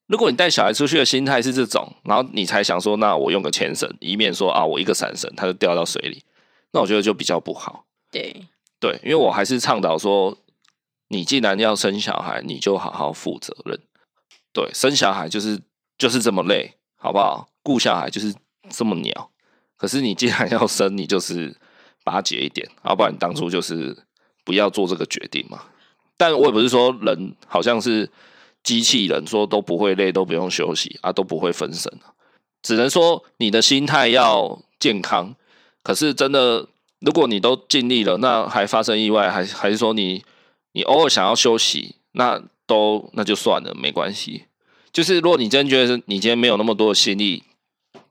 [0.07, 6.23] 如果你带小孩出去的心态是这种，然后你才想说，那我用个牵绳，以免说啊我一个闪神他就掉到水里。
[6.71, 7.85] 那我觉得就比较不好。
[8.11, 8.47] 对
[8.79, 10.37] 对，因为我还是倡导说，
[11.09, 13.79] 你既然要生小孩，你就好好负责任。
[14.51, 15.59] 对，生小孩就是
[15.97, 17.47] 就是这么累，好不好？
[17.61, 18.33] 顾小孩就是
[18.69, 19.29] 这么鸟。
[19.77, 21.55] 可是你既然要生，你就是
[22.03, 23.95] 巴结一点，要不然你当初就是
[24.43, 25.63] 不要做这个决定嘛。
[26.17, 28.09] 但我也不是说人好像是
[28.63, 31.91] 机器人，说都不会累，都不用休息啊，都不会分神。
[32.61, 35.35] 只能说你的心态要健康。
[35.83, 36.67] 可是真的，
[36.99, 40.23] 如果你都尽力了，那还发生意外，还还是说你
[40.71, 44.45] 你偶尔想要休息，那都那就算了，没关系。
[44.93, 47.43] 就是如果你真觉得你今天没有那么多的心力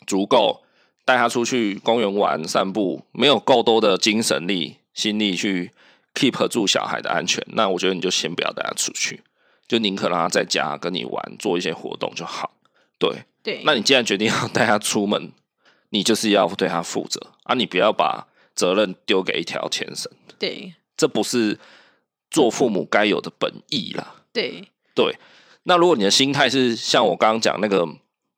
[0.06, 0.62] 足够
[1.04, 5.70] 带他出去公园玩散步，没有够多的精神力心力去
[6.12, 9.22] keep 住小孩的安全，那我觉得你就先不要带他出去，
[9.72, 12.52] 就宁可让他在家跟你玩，做一些活动就好。
[12.98, 15.32] 对对，那你既然决定要带他出门。
[15.94, 17.54] 你就是要对他负责啊！
[17.54, 20.10] 你不要把责任丢给一条牵绳。
[20.38, 21.58] 对，这不是
[22.30, 24.14] 做父母该有的本意啦。
[24.32, 25.14] 对对，
[25.64, 27.86] 那如果你的心态是像我刚刚讲那个，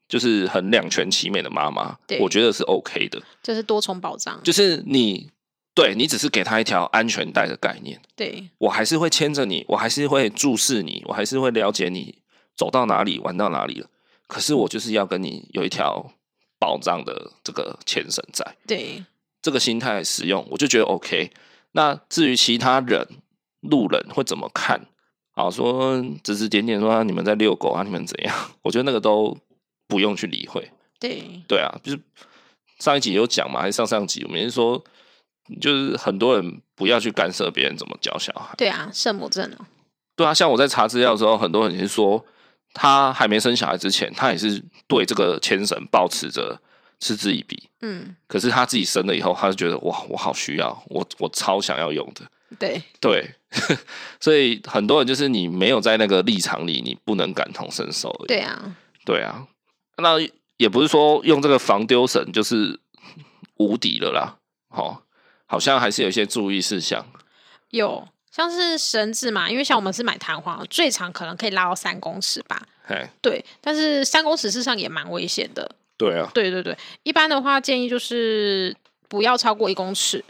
[0.09, 3.23] 就是很两全其美的妈妈，我觉得是 OK 的。
[3.41, 5.31] 就是多重保障，就是你
[5.75, 8.01] 对你只是给他一条安全带的概念。
[8.17, 12.19] 对，我还是会牵着你，我还是会注视你，我还是会了解你
[12.57, 13.89] 走到哪里，玩到哪里了。
[14.27, 16.13] 可是我就是要跟你有一条。
[16.57, 19.05] 保障的这个牵绳在，对
[19.43, 21.31] 这个心态使用，我就觉得 OK。
[21.73, 23.07] 那至于其他人
[23.61, 24.87] 路人会怎么看？
[25.33, 28.35] 啊说指指点点说、啊、你们在遛狗啊，你们怎样？
[28.63, 29.37] 我觉得那个都
[29.87, 30.71] 不用去理会。
[30.99, 32.01] 对对啊，就是
[32.79, 34.83] 上一集有讲嘛，还是上上集我们是说，
[35.61, 38.55] 就是很多人不要去干涉别人怎么教小孩。
[38.57, 39.67] 对啊，圣母症哦。
[40.17, 42.25] 对啊，像我在查资料的时候，很多人也是说。
[42.77, 46.61] 他还没生小孩之前，他也是对这个牵绳保持着
[46.99, 47.71] 嗤之以鼻。
[47.83, 52.23] 嗯，可是他自己生了以后，他就觉得哇，我好需要，我我超想要用的。
[52.59, 53.31] 对对，
[54.19, 58.11] 所以很多人就是你没有在那个立场里，你不能感同身受。
[58.27, 58.75] 对啊，
[59.05, 59.47] 对啊，
[59.99, 60.19] 那
[60.57, 62.81] 也不是说用这个防丢绳就是
[63.59, 64.35] 无敌了啦。
[64.69, 65.04] 好，
[65.55, 67.07] 好像还是有一些注意事项。
[67.71, 68.09] 有。
[68.33, 72.61] 像是绳子嘛，因为像我们是买弹簧，最长可能可以拉到三公尺吧。
[72.85, 75.71] 嘿对，但是三公尺事实上也蛮危险的。
[75.97, 78.77] 对啊，对对对，一般的话建议就是
[79.09, 80.25] 不要超过一公尺，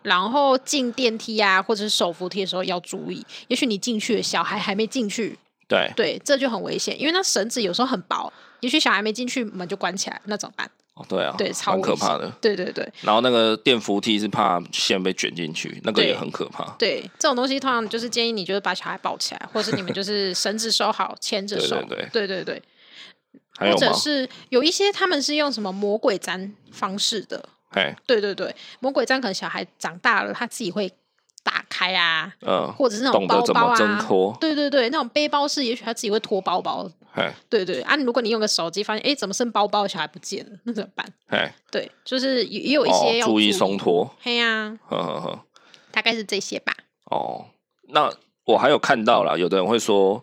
[0.00, 5.38] 然后进电梯啊或者是手扶梯的时候要注意，也许你进去，小孩还没进去，
[5.68, 10.70] 对对，这就很危险，因为那绳子有时候很薄，也许小孩没进去，门就关起来，那怎么办？
[10.96, 12.26] 哦，对啊，对，超可怕的。
[12.40, 16.64] 对对对，然后那个电扶梯是怕线被卷进去，那个也很可怕。
[16.78, 21.76] 对，对，这种东西通常就是建议你就是把小孩抱起来，或者是你们就是 绳子收好，牵着手。
[21.82, 22.60] 对对对，对对
[23.58, 27.46] 对，或者是有一些他们是用什么魔鬼毡方式的。
[27.70, 30.90] 嘿对对对，魔鬼毡可能小孩长大了他自己会
[31.42, 34.34] 打开啊，嗯，或者是那种包包啊，挣脱。
[34.40, 36.90] 对对对，那种背包式，也许他自己会脱包包。
[37.16, 37.96] 嘿对对啊！
[37.96, 41.06] 如果你用个手机发现，哎，怎么剩包包，小孩不见了，那怎么办？
[41.28, 44.14] 哎对，就是也有一些要、哦、注意松脱。
[44.20, 45.46] 嘿呀、啊，呵呵呵
[45.90, 46.76] 大概是这些吧。
[47.10, 47.46] 哦，
[47.88, 48.12] 那
[48.44, 50.22] 我还有看到了，有的人会说，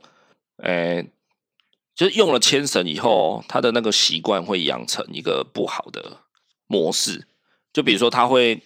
[0.57, 1.09] 诶、欸，
[1.95, 6.19] 就是用了牵绳以后，他的那个习惯会养成一个不好的
[6.67, 7.25] 模式。
[7.73, 8.61] 就比如说，他会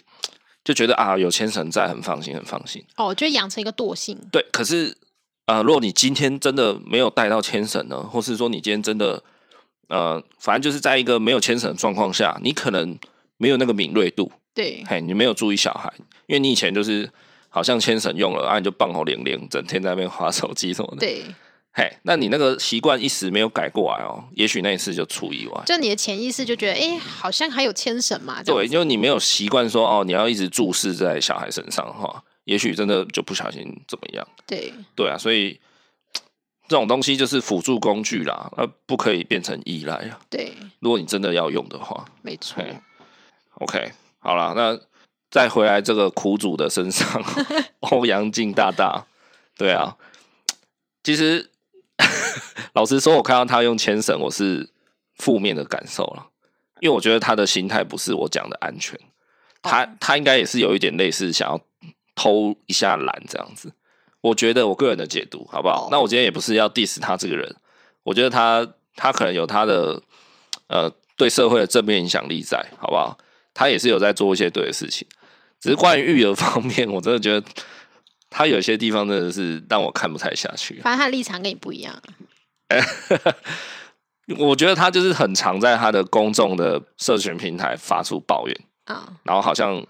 [0.66, 2.86] 就觉得啊，有牵绳在，很放心，很放心。
[2.98, 4.20] 哦，就养成一个惰性。
[4.30, 5.07] 对，可是啊、
[5.48, 9.22] 呃，如果你今天真的没有带到牵绳呢，或是说你今天真的
[9.89, 12.98] 呃，反正就是在一个没有牵绳的状况下，你可能
[13.38, 14.32] 没有那个敏锐度。
[14.54, 15.91] 对，嘿，你没有注意小孩，
[16.28, 17.10] 因为你以前就是。
[17.50, 20.98] 好像牵绳用了，啊，你就棒吼连连，整天在那边划手机什么的。
[20.98, 21.24] 对，
[21.74, 25.64] 嘿，那你那个习惯一时没有改过来哦，也许那一次就出意外。
[25.66, 28.43] 就你的潜意识就觉得，哎、欸，好像还有牵绳嘛。
[28.43, 34.28] 对，就你没有习惯说哦，你要一直注视在小孩身上的话，也许真的就不小心怎么样。
[34.48, 35.60] 对，对啊，所以
[36.68, 40.20] 这种东西就是辅助工具啦，而不可以变成依赖啊。
[40.30, 42.64] 对，如果你真的要用的话，没错。
[43.60, 44.80] OK，好了，那。
[45.30, 47.22] 再回来这个苦主的身上，
[47.91, 49.06] 欧阳靖大大，
[49.58, 49.98] 对啊，
[51.04, 51.52] 其实
[52.72, 54.70] 老实说，我看到他用牵绳，我是
[55.16, 56.28] 负面的感受了，
[56.80, 58.98] 因为我觉得他的心态不是我讲的安全，
[59.62, 61.60] 他他应该也是有一点类似想要
[62.18, 63.72] 偷一下懒这样子，
[64.22, 65.88] 我觉得我个人的解读好不好？
[65.91, 67.55] 那我今天也不是要 diss 他这个人，
[68.01, 70.01] 我觉得他他可能有他的
[70.68, 73.15] 呃对社会的正面影响力在，好不好？
[73.53, 75.07] 他也是有在做一些对的事情。
[75.59, 77.47] 只是关于育儿方面，我真的觉得
[78.30, 80.80] 他有些地方真的是让我看不太下去。
[80.82, 81.95] 反正他的立场跟你不一样。
[84.38, 88.55] 我觉得他就是很常在他的公众的社群平台发出抱怨
[88.86, 89.84] 啊，然后好像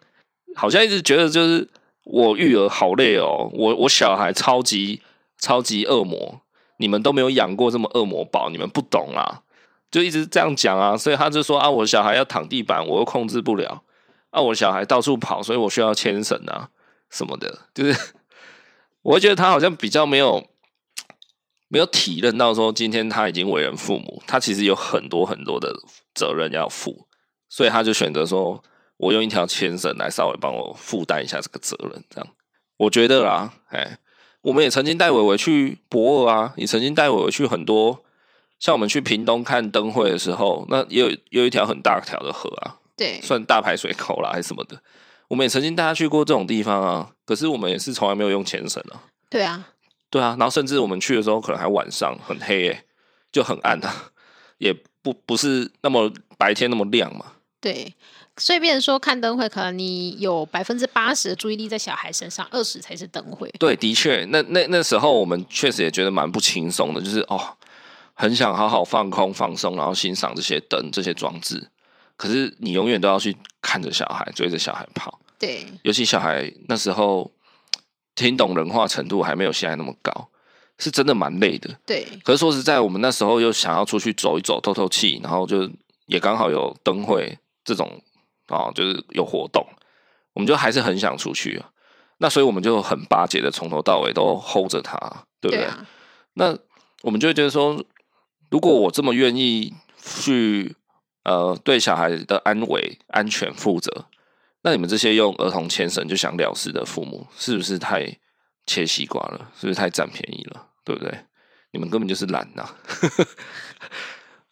[0.56, 1.68] 好像一直觉得就是
[2.10, 5.02] 我育儿好累哦，我我小孩超级
[5.38, 6.42] 超级恶魔，
[6.78, 9.44] 你们都没有养过这么恶魔宝，你们不懂啊，
[9.92, 13.84] 就一直这样讲啊，所以他就说啊，我小孩要躺地板，我又控制不了。
[14.30, 16.70] 啊，我小孩到处跑，所以我需要牵绳啊，
[17.10, 18.14] 什么的，就是
[19.02, 20.46] 我觉得他好像比较没有
[21.70, 25.74] 没有体认到说，今天他已经为人父母，他其实有很多很多的
[26.14, 27.08] 责任要负，
[27.48, 28.62] 所以他就选择说，
[28.98, 32.28] 我用一条牵绳来稍微帮我负担一下这个责任，这样
[32.78, 33.98] 我觉得啦，哎，
[34.42, 38.04] 我们也曾经带伟伟去博二啊，也曾经带伟伟去很多，
[38.60, 42.78] 像我们去屏东看灯会的时候，那也有有一条很大条的河啊。
[42.96, 44.82] 对，算大排水口啦，还是什么的？
[45.28, 49.04] 我们也曾经带他去过这种地方啊，可是我们也是从来没有用牵绳啊。
[49.30, 49.68] 对啊，
[50.10, 52.84] 对啊，然后甚至我们去的时候，可能还晚上很黑耶、欸，
[53.32, 54.12] 就很暗啊，
[54.58, 54.74] 也
[55.04, 57.34] 不不是那么白天那么亮嘛。
[57.62, 57.94] 对，
[58.38, 63.50] 所以变成说看灯会，可能你有百分之八十的注意力在小孩身上，二十才是灯会。
[63.60, 67.58] 对，的确，那那那时候我们确实也觉得蛮不轻松的，就是哦，
[68.14, 71.70] 很想好好放空放松，然后欣赏这些灯这些装置。
[72.16, 75.20] 可是你永远都要去看着小孩，追着小孩跑。
[75.40, 77.32] 对，尤其小孩那时候
[78.16, 80.30] 听懂人话程度还没有现在那么高，
[80.80, 81.70] 是真的蛮累的。
[81.86, 82.08] 对。
[82.24, 85.70] 可是说实在，我们那时候又想要出去走一走、透透气，然后就
[86.08, 88.02] 也刚好有灯会这种
[88.48, 89.66] 啊，就是有活动，
[90.34, 91.70] 我们就还是很想出去啊。
[92.20, 94.98] 那所以我们就很巴结的从头到尾都 hold 着他，
[95.40, 95.58] 对不对？
[95.58, 95.88] 对啊。
[96.34, 96.58] 那
[97.04, 97.84] 我们就会觉得说，
[98.50, 100.76] 如果我这么愿意去。
[101.28, 104.06] 呃，对小孩的安危、安全负责，
[104.62, 108.18] 那你们这些用儿童牵绳就想了事的父母，是不是太
[108.66, 109.52] 切西瓜了？
[109.54, 110.68] 是不是太占便宜了？
[110.86, 111.14] 对不对？
[111.74, 112.76] 你们根本就是懒呐、啊！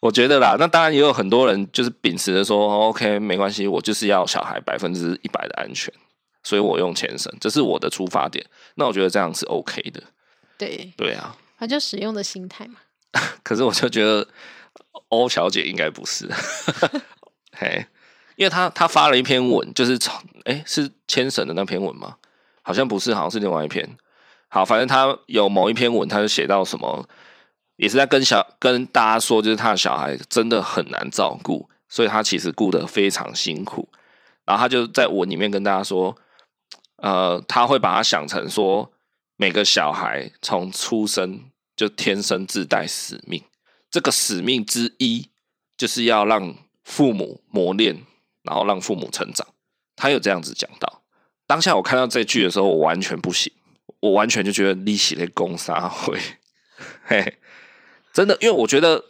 [0.00, 5.92] 我觉得啦，那当然也有很多人就是秉持着说，OK，没关系，我就是要小孩百分之一百的安全，
[6.42, 8.44] 所以我用牵绳，这是我的出发点。
[8.74, 10.02] 那我觉得这样是 OK 的。
[10.58, 12.76] 对对啊，他就使用的心态嘛。
[13.42, 14.26] 可是我就觉得。
[15.08, 16.28] 欧小姐应该不是，
[17.56, 17.86] 嘿，
[18.34, 20.12] 因为她她发了一篇文，就是从
[20.44, 22.16] 哎是牵绳的那篇文吗？
[22.62, 23.88] 好像不是，好像是另外一篇。
[24.48, 27.08] 好，反正她有某一篇文，她就写到什么，
[27.76, 33.88] 也是在跟小跟大家说，就是他的小孩真的很难照顾，所以他其实顾得非常辛苦。
[34.44, 36.16] 然后他就在文里面跟大家说，
[36.96, 38.92] 呃，他会把他想成说，
[39.36, 43.42] 每个小孩从出生就天生自带使命。
[43.90, 45.28] 这个使命之一，
[45.76, 46.54] 就是要让
[46.84, 48.02] 父母磨练，
[48.42, 49.46] 然后让父母成长。
[49.94, 51.02] 他有这样子讲到。
[51.46, 53.52] 当下我看到这句的时候，我完全不行，
[54.00, 56.18] 我完全就觉得利息的攻杀会，
[57.04, 57.38] 嘿，
[58.16, 59.04] 真的，因为我觉得，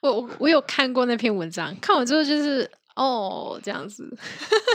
[0.00, 2.70] 我我我有看过那篇文章，看完之后就是。
[2.94, 4.06] 哦，这样子，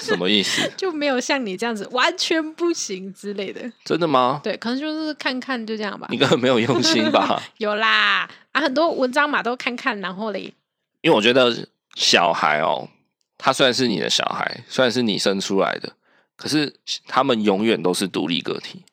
[0.01, 0.67] 什么意思？
[0.75, 3.61] 就没有像你这样子完全不行之类的。
[3.85, 4.41] 真的吗？
[4.43, 6.07] 对，可能就是看看就这样吧。
[6.09, 7.39] 你根本没有用心吧？
[7.59, 10.51] 有啦，啊，很多文章嘛都看看，然后嘞。
[11.01, 12.89] 因为我觉得小孩哦，
[13.37, 15.93] 他虽然是你的小孩，虽然是你生出来的，
[16.35, 16.73] 可是
[17.05, 18.83] 他们永远都是独立个体，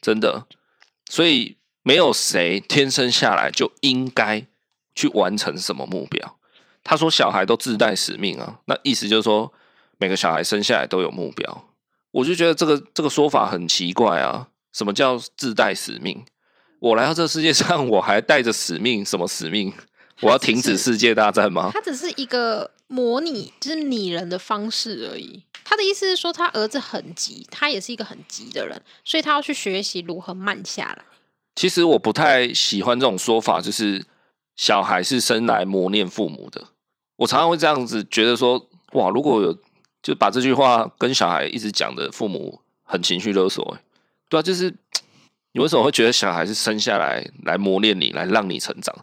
[0.00, 0.46] 真的。
[1.10, 1.56] 所以
[1.88, 4.44] 没有谁天生下来就应该
[4.94, 6.36] 去完成什么目标。
[6.84, 9.50] 他说小孩都自带使命啊，那意思就是说
[9.96, 11.70] 每个小孩生下来都有目标。
[12.10, 14.48] 我就觉得这个这个说法很奇怪啊！
[14.74, 16.26] 什么叫自带使命？
[16.80, 19.02] 我来到这个世界上，我还带着使命？
[19.02, 19.72] 什么使命？
[20.20, 21.70] 我要停止世界大战吗？
[21.72, 25.42] 他只是一个模拟，就是拟人的方式而已。
[25.64, 31.02] 他的意思是说，他儿子很急，他也是一个很急的人，所以他要去学习如何慢下来。
[31.58, 34.06] 其实我不太喜欢这种说法，就是
[34.54, 36.68] 小孩是生来磨练父母的。
[37.16, 39.52] 我常常会这样子觉得说，哇，如果有
[40.00, 43.76] 就把这句话跟小孩一直讲的父母很情绪勒索，
[44.28, 44.72] 对啊，就是
[45.50, 48.94] 你为什么会觉得小孩是生下来来磨练你，来让你成长？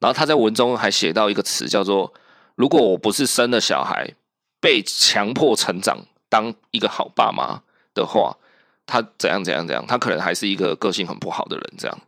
[0.00, 2.12] 然后他在文中还写到一个词叫做
[2.56, 4.14] ：“如果我不是生了小孩，
[4.60, 5.98] 被强迫成长
[6.28, 7.62] 当一个好爸妈
[7.94, 8.38] 的话，
[8.86, 11.98] 他怎样怎样怎样，他可能还是一个个性很不好的人。”这样，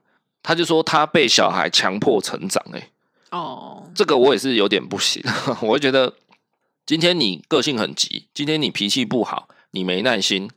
[0.43, 2.65] 他就说他被小孩强迫成长。
[2.73, 2.91] 哎，
[3.31, 5.23] 哦，这个我也是有点不行。
[5.63, 6.15] 我会觉得，
[6.87, 10.51] 今天你个性很急，今天你脾气不好，你没耐心，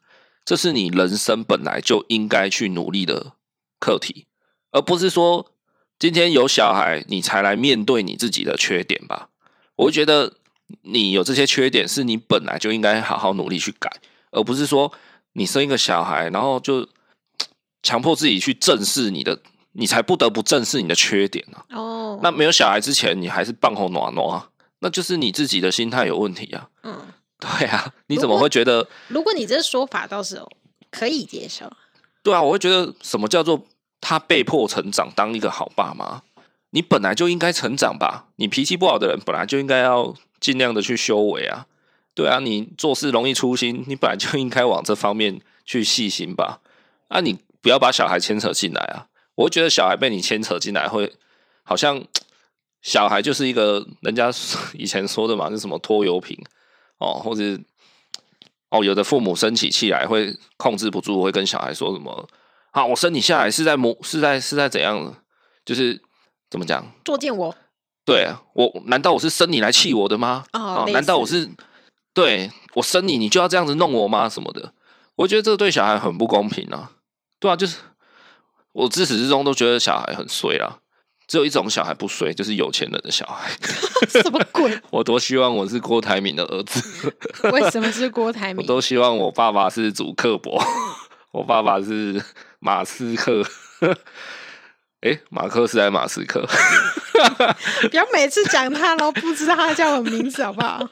[0.43, 3.33] 这是你人生本来就应该去努力的
[3.79, 4.25] 课题，
[4.71, 5.51] 而不是说。
[5.99, 9.29] 今天有小孩，你才来面对你自己的缺点吧？
[9.77, 10.31] 我会觉得
[10.83, 13.89] 你有这些缺点，是你本来就应该好好努力去改，
[14.29, 14.93] 而不是说
[15.37, 16.87] 你生一个小孩，然后就
[17.83, 19.39] 强迫自己去正视你的，
[19.73, 21.63] 你才不得不正视你的缺点啊。
[21.77, 24.43] 哦，那没有小孩之前，你还是放虎暖暖，
[24.79, 26.67] 那就是你自己的心态有问题啊。
[26.81, 26.99] 嗯，
[27.39, 28.79] 对啊，你怎么会觉得？
[29.07, 30.41] 如果，如果你这说法倒是
[30.89, 31.71] 可以接受。
[32.23, 33.65] 对啊，我会觉得什么叫做？
[33.99, 36.21] 他被迫成长，当一个好爸妈。
[36.69, 38.27] 你本来就应该成长吧？
[38.35, 41.65] 你脾气不好的人，本来就应该要尽量的去修为啊。
[42.17, 46.61] 对啊，你做事容易粗心，你本来就应该往这方面去细心吧。
[47.09, 49.05] 啊，你不要把小孩牵扯进来啊！
[49.35, 51.13] 我会觉得小孩被你牵扯进来，会
[51.61, 52.03] 好像
[52.81, 54.31] 小孩就是一个人家
[54.73, 56.35] 以前说的嘛，是什么拖油瓶
[56.97, 57.43] 哦，或者
[58.71, 62.27] 哦，有的父母生起气来会控制不住，会跟小孩说什么。
[62.71, 65.15] 啊，我生你下来是在磨，是在是在怎样？
[65.63, 66.01] 就是
[66.49, 66.83] 怎么讲？
[67.05, 67.55] 作践我？
[68.03, 70.45] 对啊，我难道我是生你来气我的吗？
[70.53, 71.47] 哦，难道我是
[72.17, 74.27] 对我生你，你就要这样子弄我吗？
[74.27, 74.73] 什么的？
[75.17, 76.93] 我觉得这个对小孩很不公平啊！
[77.39, 77.77] 对啊，就是
[78.71, 80.79] 我自始至终都觉得小孩很衰啊。
[81.27, 83.51] 只有一种小孩不衰，就是有钱人的小孩。
[84.09, 84.75] 什么鬼？
[84.89, 87.13] 我多希望我是郭台铭的儿子。
[87.51, 88.57] 为什么是郭台铭？
[88.57, 90.59] 我都希望我爸爸是祖克伯，
[91.31, 92.23] 我爸爸是。
[92.59, 93.43] 马斯克，
[95.01, 96.43] 哎、欸，马克思还是马斯克？
[97.89, 100.87] 不要每次讲他都不知道他叫什么名字，好不好？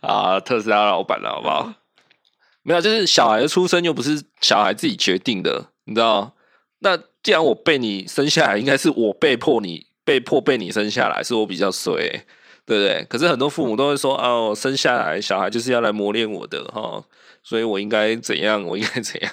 [0.00, 1.72] 啊，特斯拉老板了，好不好？
[2.62, 6.32] 没有，就是小孩的出生又不是小孩自己决定的，你知道？
[6.80, 12.24] 那既然我被你生下来，应该是我被迫你被迫被你生下来，是我比较衰，
[12.66, 13.04] 对不对？
[13.08, 17.02] 可是很多父母都会说，哦，生下来小孩就是要来磨练我的哈，
[17.42, 18.62] 所以我应该怎样？
[18.62, 19.32] 我应该怎样？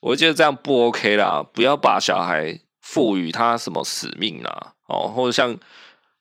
[0.00, 5.56] 我觉得这样不 OK 啦，不要把小孩赋予他什么使命啦，哦，或者像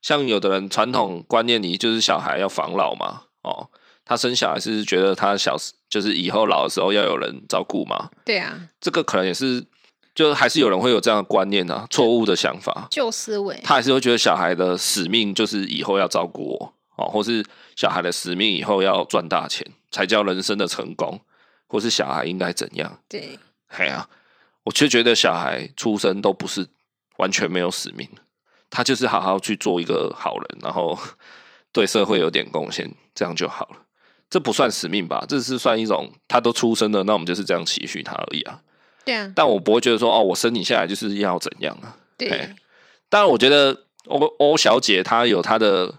[0.01, 3.69] 像有的人传统观念里就是小孩要防老嘛，哦，
[4.03, 5.55] 他生小孩是觉得他小
[5.89, 9.65] 就是以后老的时候要有人照顾嘛，对啊，这个可能也是，
[10.13, 17.43] 就还是有人会有这样的观念啊，错误的想法，旧思维，他还是会觉得小孩的使命就是以后要照顾我，哦，或是
[17.75, 21.19] 小孩的使命以后要赚大钱才叫人生的成功，
[21.67, 23.39] 或是小孩应该怎样，对。
[23.69, 24.07] 哎呀，
[24.63, 26.67] 我却觉得小孩出生都不是
[27.17, 28.07] 完全没有使命，
[28.75, 30.99] 他就是好好去做一个好人，然后
[31.71, 33.77] 对社会有点贡献，这样就好了。
[34.29, 35.23] 这不算使命吧？
[35.29, 38.59] 这是算一种，他都出生了，那我们就是这样期许他而已啊。
[39.05, 39.31] 对啊。
[39.33, 41.95] 但我不会觉得说，哦，我生你下来就是要怎样啊？
[42.17, 42.53] 对。
[43.07, 45.93] 当然，我觉得欧欧小姐她有她的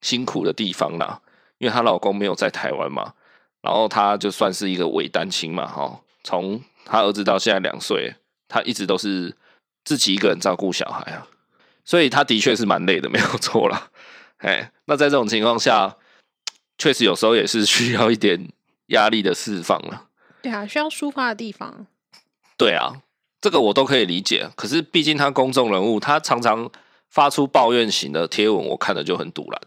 [0.00, 1.20] 辛苦的地方啦，
[1.58, 3.12] 因为她老公没有在台湾嘛，
[3.60, 6.62] 然后她就算是一个伪单亲嘛，哈，从。
[6.84, 8.12] 她儿子到现在两岁，
[8.48, 9.36] 她一直都是
[9.84, 11.24] 自己一个人照顾小孩啊，
[11.84, 13.88] 所以他的确是蛮累的，没有错啦。
[14.38, 15.96] 哎，那在这种情况下，
[16.78, 18.48] 确实有时候也是需要一点
[18.88, 20.08] 压力的释放了。
[20.42, 21.86] 对啊，需要抒发的地方。
[22.56, 23.02] 对啊，
[23.40, 24.50] 这个我都可以理解。
[24.56, 26.70] 可是毕竟他公众人物，他常常
[27.08, 29.60] 发出抱怨型的贴文，我看了就很堵然。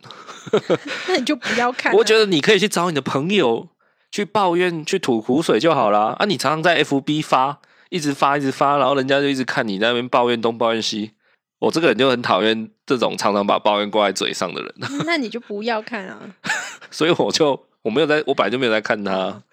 [1.07, 1.93] 那你就不要看。
[1.93, 3.69] 我觉得你可以去找你的朋友。
[4.11, 6.25] 去抱怨、去吐苦水就好啦啊！
[6.25, 7.59] 你常常在 FB 发，
[7.89, 11.11] 一直发、一直发，然后人家就一直看你在那边抱怨东抱怨西。
[11.59, 14.75] 我这个人就很讨厌这种常常把抱怨挂在嘴上的人。
[15.05, 16.19] 那你就不要看啊！
[16.91, 19.43] 所以我就我没有在，我本来就没有在看他。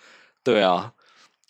[0.42, 0.92] 对啊，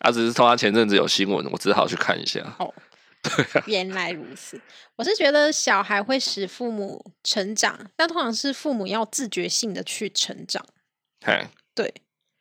[0.00, 2.40] 啊，只是他前阵子有新闻，我只好去看一下。
[2.58, 2.72] 哦，
[3.22, 4.60] 对啊，原来如此。
[4.96, 10.64] 我是觉得小孩会使父母成长，但通常是父母要自觉性的去成长。
[11.24, 11.92] 嘿，对，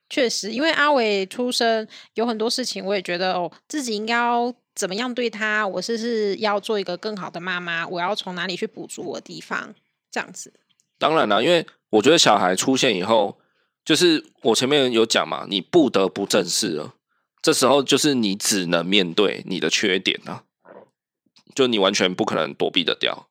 [0.09, 9.75] 确实，因为阿伟出生有很多事情，我也觉得哦，自己应该要怎么样对他，我是是要做一个更好的妈妈，我要从哪里去补足我的地方，
[10.09, 10.51] 这样子。
[10.97, 13.37] 当然了，因为我觉得小孩出现以后，
[13.85, 16.95] 就是我前面有讲嘛，你不得不正视了。
[17.43, 20.45] 这时候就是你只能面对你的缺点啊，
[21.53, 23.27] 就你完全不可能躲避得掉。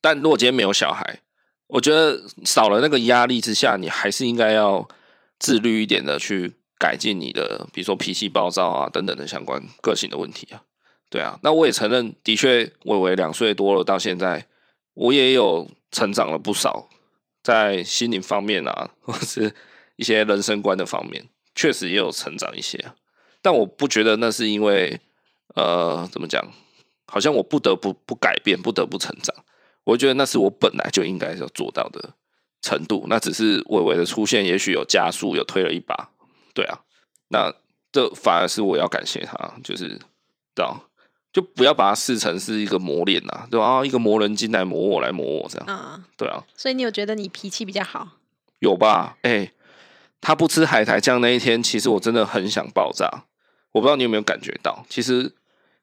[0.00, 1.18] 但如果今天没有小孩，
[1.66, 4.88] 我觉得少了那个压力之下，你还是应该要
[5.40, 10.62] 自律一点的去改进你的，比如说脾气暴躁啊等等的相关个性的问题啊。
[11.10, 14.46] 对啊，那我也承认，的确，伟伟两岁多了，到现在
[14.94, 16.88] 我也有成长了不少，
[17.42, 19.54] 在心灵方面啊， 或是
[19.96, 22.94] 一些人生观的方面，确实也有成长一些啊。
[23.42, 25.00] 但我不觉得那是因为，
[25.54, 26.42] 呃，怎么讲？
[27.06, 29.34] 好像我不得不不改变，不得不成长。
[29.82, 32.14] 我觉得那是我本来就应该要做到的
[32.62, 33.06] 程度。
[33.08, 36.10] 那只是伟伟的出现，也许有加速，有推了一把。
[36.54, 36.80] 对啊，
[37.28, 37.52] 那
[37.92, 39.98] 这反而是我要感谢他，就是
[40.54, 40.80] 这样，
[41.32, 43.66] 就不要把它视成是一个磨练呐，对吧？
[43.66, 45.66] 啊，一个磨人精来磨我，来磨我这样。
[45.68, 46.44] 嗯，对啊。
[46.56, 48.08] 所以你有觉得你脾气比较好？
[48.58, 49.16] 有吧？
[49.22, 49.52] 哎、欸，
[50.20, 53.24] 他不吃海苔酱那一天，其实我真的很想爆炸。
[53.72, 55.32] 我不知道你有没有感觉到，其实，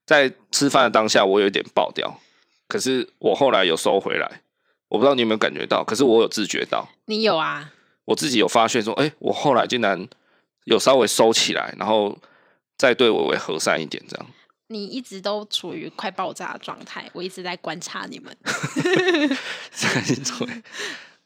[0.05, 2.19] 在吃饭的当下，我有点爆掉，
[2.67, 4.41] 可是我后来有收回来。
[4.89, 6.87] 我不知道你有没有感觉到，可是我有自觉到。
[7.05, 7.71] 你有啊？
[8.05, 10.07] 我自己有发现说，哎、欸，我后来竟然
[10.67, 12.17] 有稍微收起来，然后
[12.77, 14.25] 再对伟伟和善一点，这样。
[14.67, 18.35] 你一直都处于快爆炸的状态，我一直在观察你们。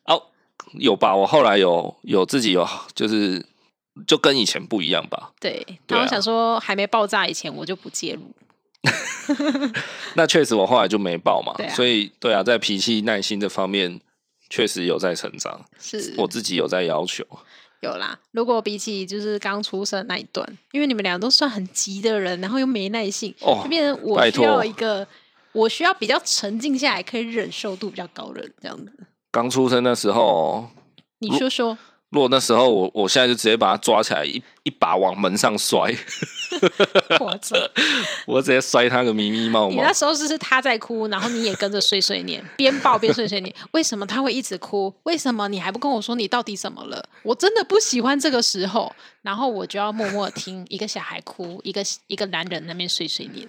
[0.05, 0.23] 哦，
[0.73, 1.15] 有吧？
[1.15, 3.45] 我后来有有自己有就是。
[4.07, 5.33] 就跟以前不一样吧？
[5.37, 8.33] 对，那我想说，还没爆炸以前，我就不介入。
[10.15, 11.53] 那确实，我后来就没爆嘛。
[11.57, 13.99] 对啊，所以，对啊，在脾气、耐心这方面，
[14.49, 15.65] 确实有在成长。
[15.77, 17.25] 是我自己有在要求。
[17.81, 25.07] 有啦，如果比起就是刚出生那一段，因为你们俩都算很急的人，然后又没耐性，哦，就变成我需要一个，
[25.51, 28.91] 我需要比较沉静下来，可以忍受度比较高的人这样子。
[29.31, 30.69] 刚出生的时候，
[31.19, 31.77] 你说说。
[32.11, 35.95] 如果那时候我我现在就直接把他抓起来一一把往门上摔，
[37.21, 37.55] 我操！
[38.27, 39.75] 我直接摔他个咪咪冒冒。
[39.75, 43.55] 你那时候是是他在哭，然后你也跟着碎碎念， 边抱边碎碎念。
[43.71, 44.93] 为什么他会一直哭？
[45.03, 47.01] 为什么你还不跟我说你到底怎么了？
[47.23, 53.47] 我真的不喜欢这个时候，然后我就要默默听一个小孩哭，一个一个男人那边碎碎念。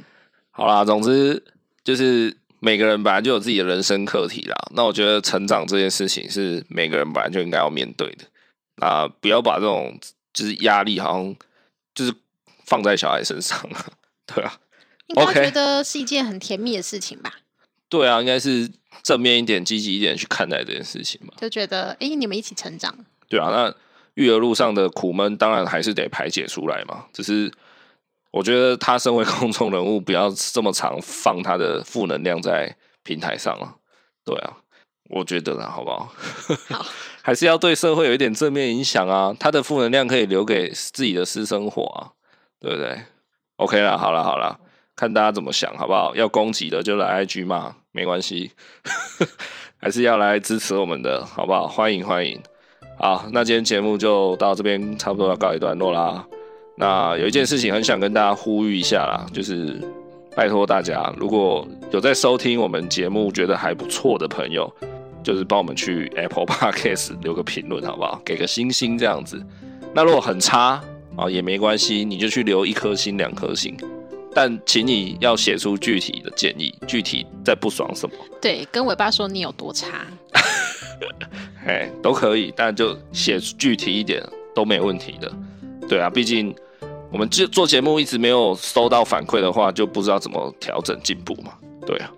[0.52, 1.42] 好啦，总之
[1.82, 4.56] 就是每个人本来就有自己的人生课题啦。
[4.76, 8.24] 那我觉得成长这件事情是每个人本来就应该要面对的。
[8.77, 9.07] 啊！
[9.20, 9.99] 不要把这种
[10.33, 11.37] 就是压力，好像
[11.95, 12.14] 就是
[12.64, 13.59] 放在小孩身上，
[14.27, 14.59] 对啊。
[15.09, 17.35] 应该觉得是一件很甜蜜的事情吧？
[17.91, 18.70] 对啊，应该是
[19.03, 21.35] 正面一点、积极一点去看待这件事情嘛。
[21.37, 22.97] 就觉得，哎、欸，你们一起成长。
[23.29, 23.75] 对啊，那
[24.14, 27.07] 育儿路上的苦闷，当然还是得排解出来嘛。
[27.12, 27.53] 只是
[28.31, 33.77] 我觉得他身为 公众人物，不要这么常放他的负能量在平台上了。
[34.25, 34.57] 对啊。
[35.11, 36.11] 我觉得啦，好不好？
[36.70, 36.87] 好，
[37.23, 39.35] 还是要对社会有一点正面影响啊。
[39.39, 42.11] 他的负能量可以留给自己的私生活啊，
[42.61, 42.99] 对不对
[43.57, 44.59] ？OK 啦，好了好了，
[44.97, 46.14] 看大家怎么想，好不好？
[46.14, 48.51] 要攻击的就来 IG 骂，没关系。
[49.81, 51.66] 还是要来支持我们的，好不好？
[51.66, 52.41] 欢迎欢迎。
[52.99, 56.25] 好，那今天节目就到这边，差不多要告一段落啦。
[56.77, 59.81] 那有一件事情很想跟大家呼吁一下啦，就是。
[60.35, 64.75] 拜托大家，如果有在收听我们节目，觉得还不错的朋友，
[65.23, 68.20] 就是帮我们去 Apple Podcast 留个评论，好不好？
[68.25, 69.43] 给个星星这样子。
[69.95, 70.83] 那如果很差
[71.16, 73.77] 啊，也没关系，你就去留一颗星、两颗星。
[74.35, 78.14] 但请你要写出具体的建议，具体在不爽什么？
[78.41, 80.07] 对，跟尾巴说你有多差，
[81.66, 84.23] 哎，都可以，但就写具体一点
[84.55, 85.33] 都没问题的。
[85.89, 86.55] 对啊，毕竟。
[87.12, 91.53] 我们做做节目一直没有收到反馈的话，就不知道怎么调整进步嘛。
[91.87, 92.11] 对啊，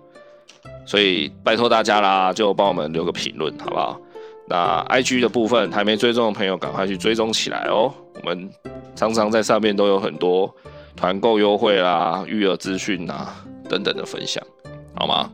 [0.85, 3.99] 所以拜托大家啦，就帮我们留个评论，好不好？
[4.47, 7.93] 那 IG 的部分还没追踪的朋友，赶快去追踪起来哦。
[8.13, 8.49] 我们
[8.95, 10.53] 常常在上面都有很多
[10.95, 14.43] 团购优惠啦、育儿资讯啊等等的分享，
[14.95, 15.31] 好吗？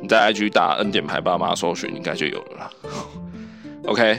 [0.00, 2.70] 你在 IG 打 N 点牌爸妈搜寻，应该就有了啦。
[3.86, 4.18] OK，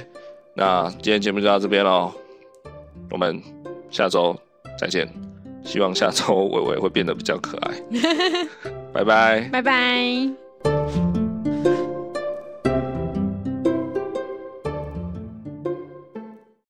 [0.54, 2.12] 那今天节目就到这边喽，
[3.12, 3.42] 我们
[3.90, 4.36] 下周。
[4.78, 5.08] 再见，
[5.64, 7.72] 希望下周伟伟会变得比较可爱。
[8.92, 10.45] 拜拜，拜拜。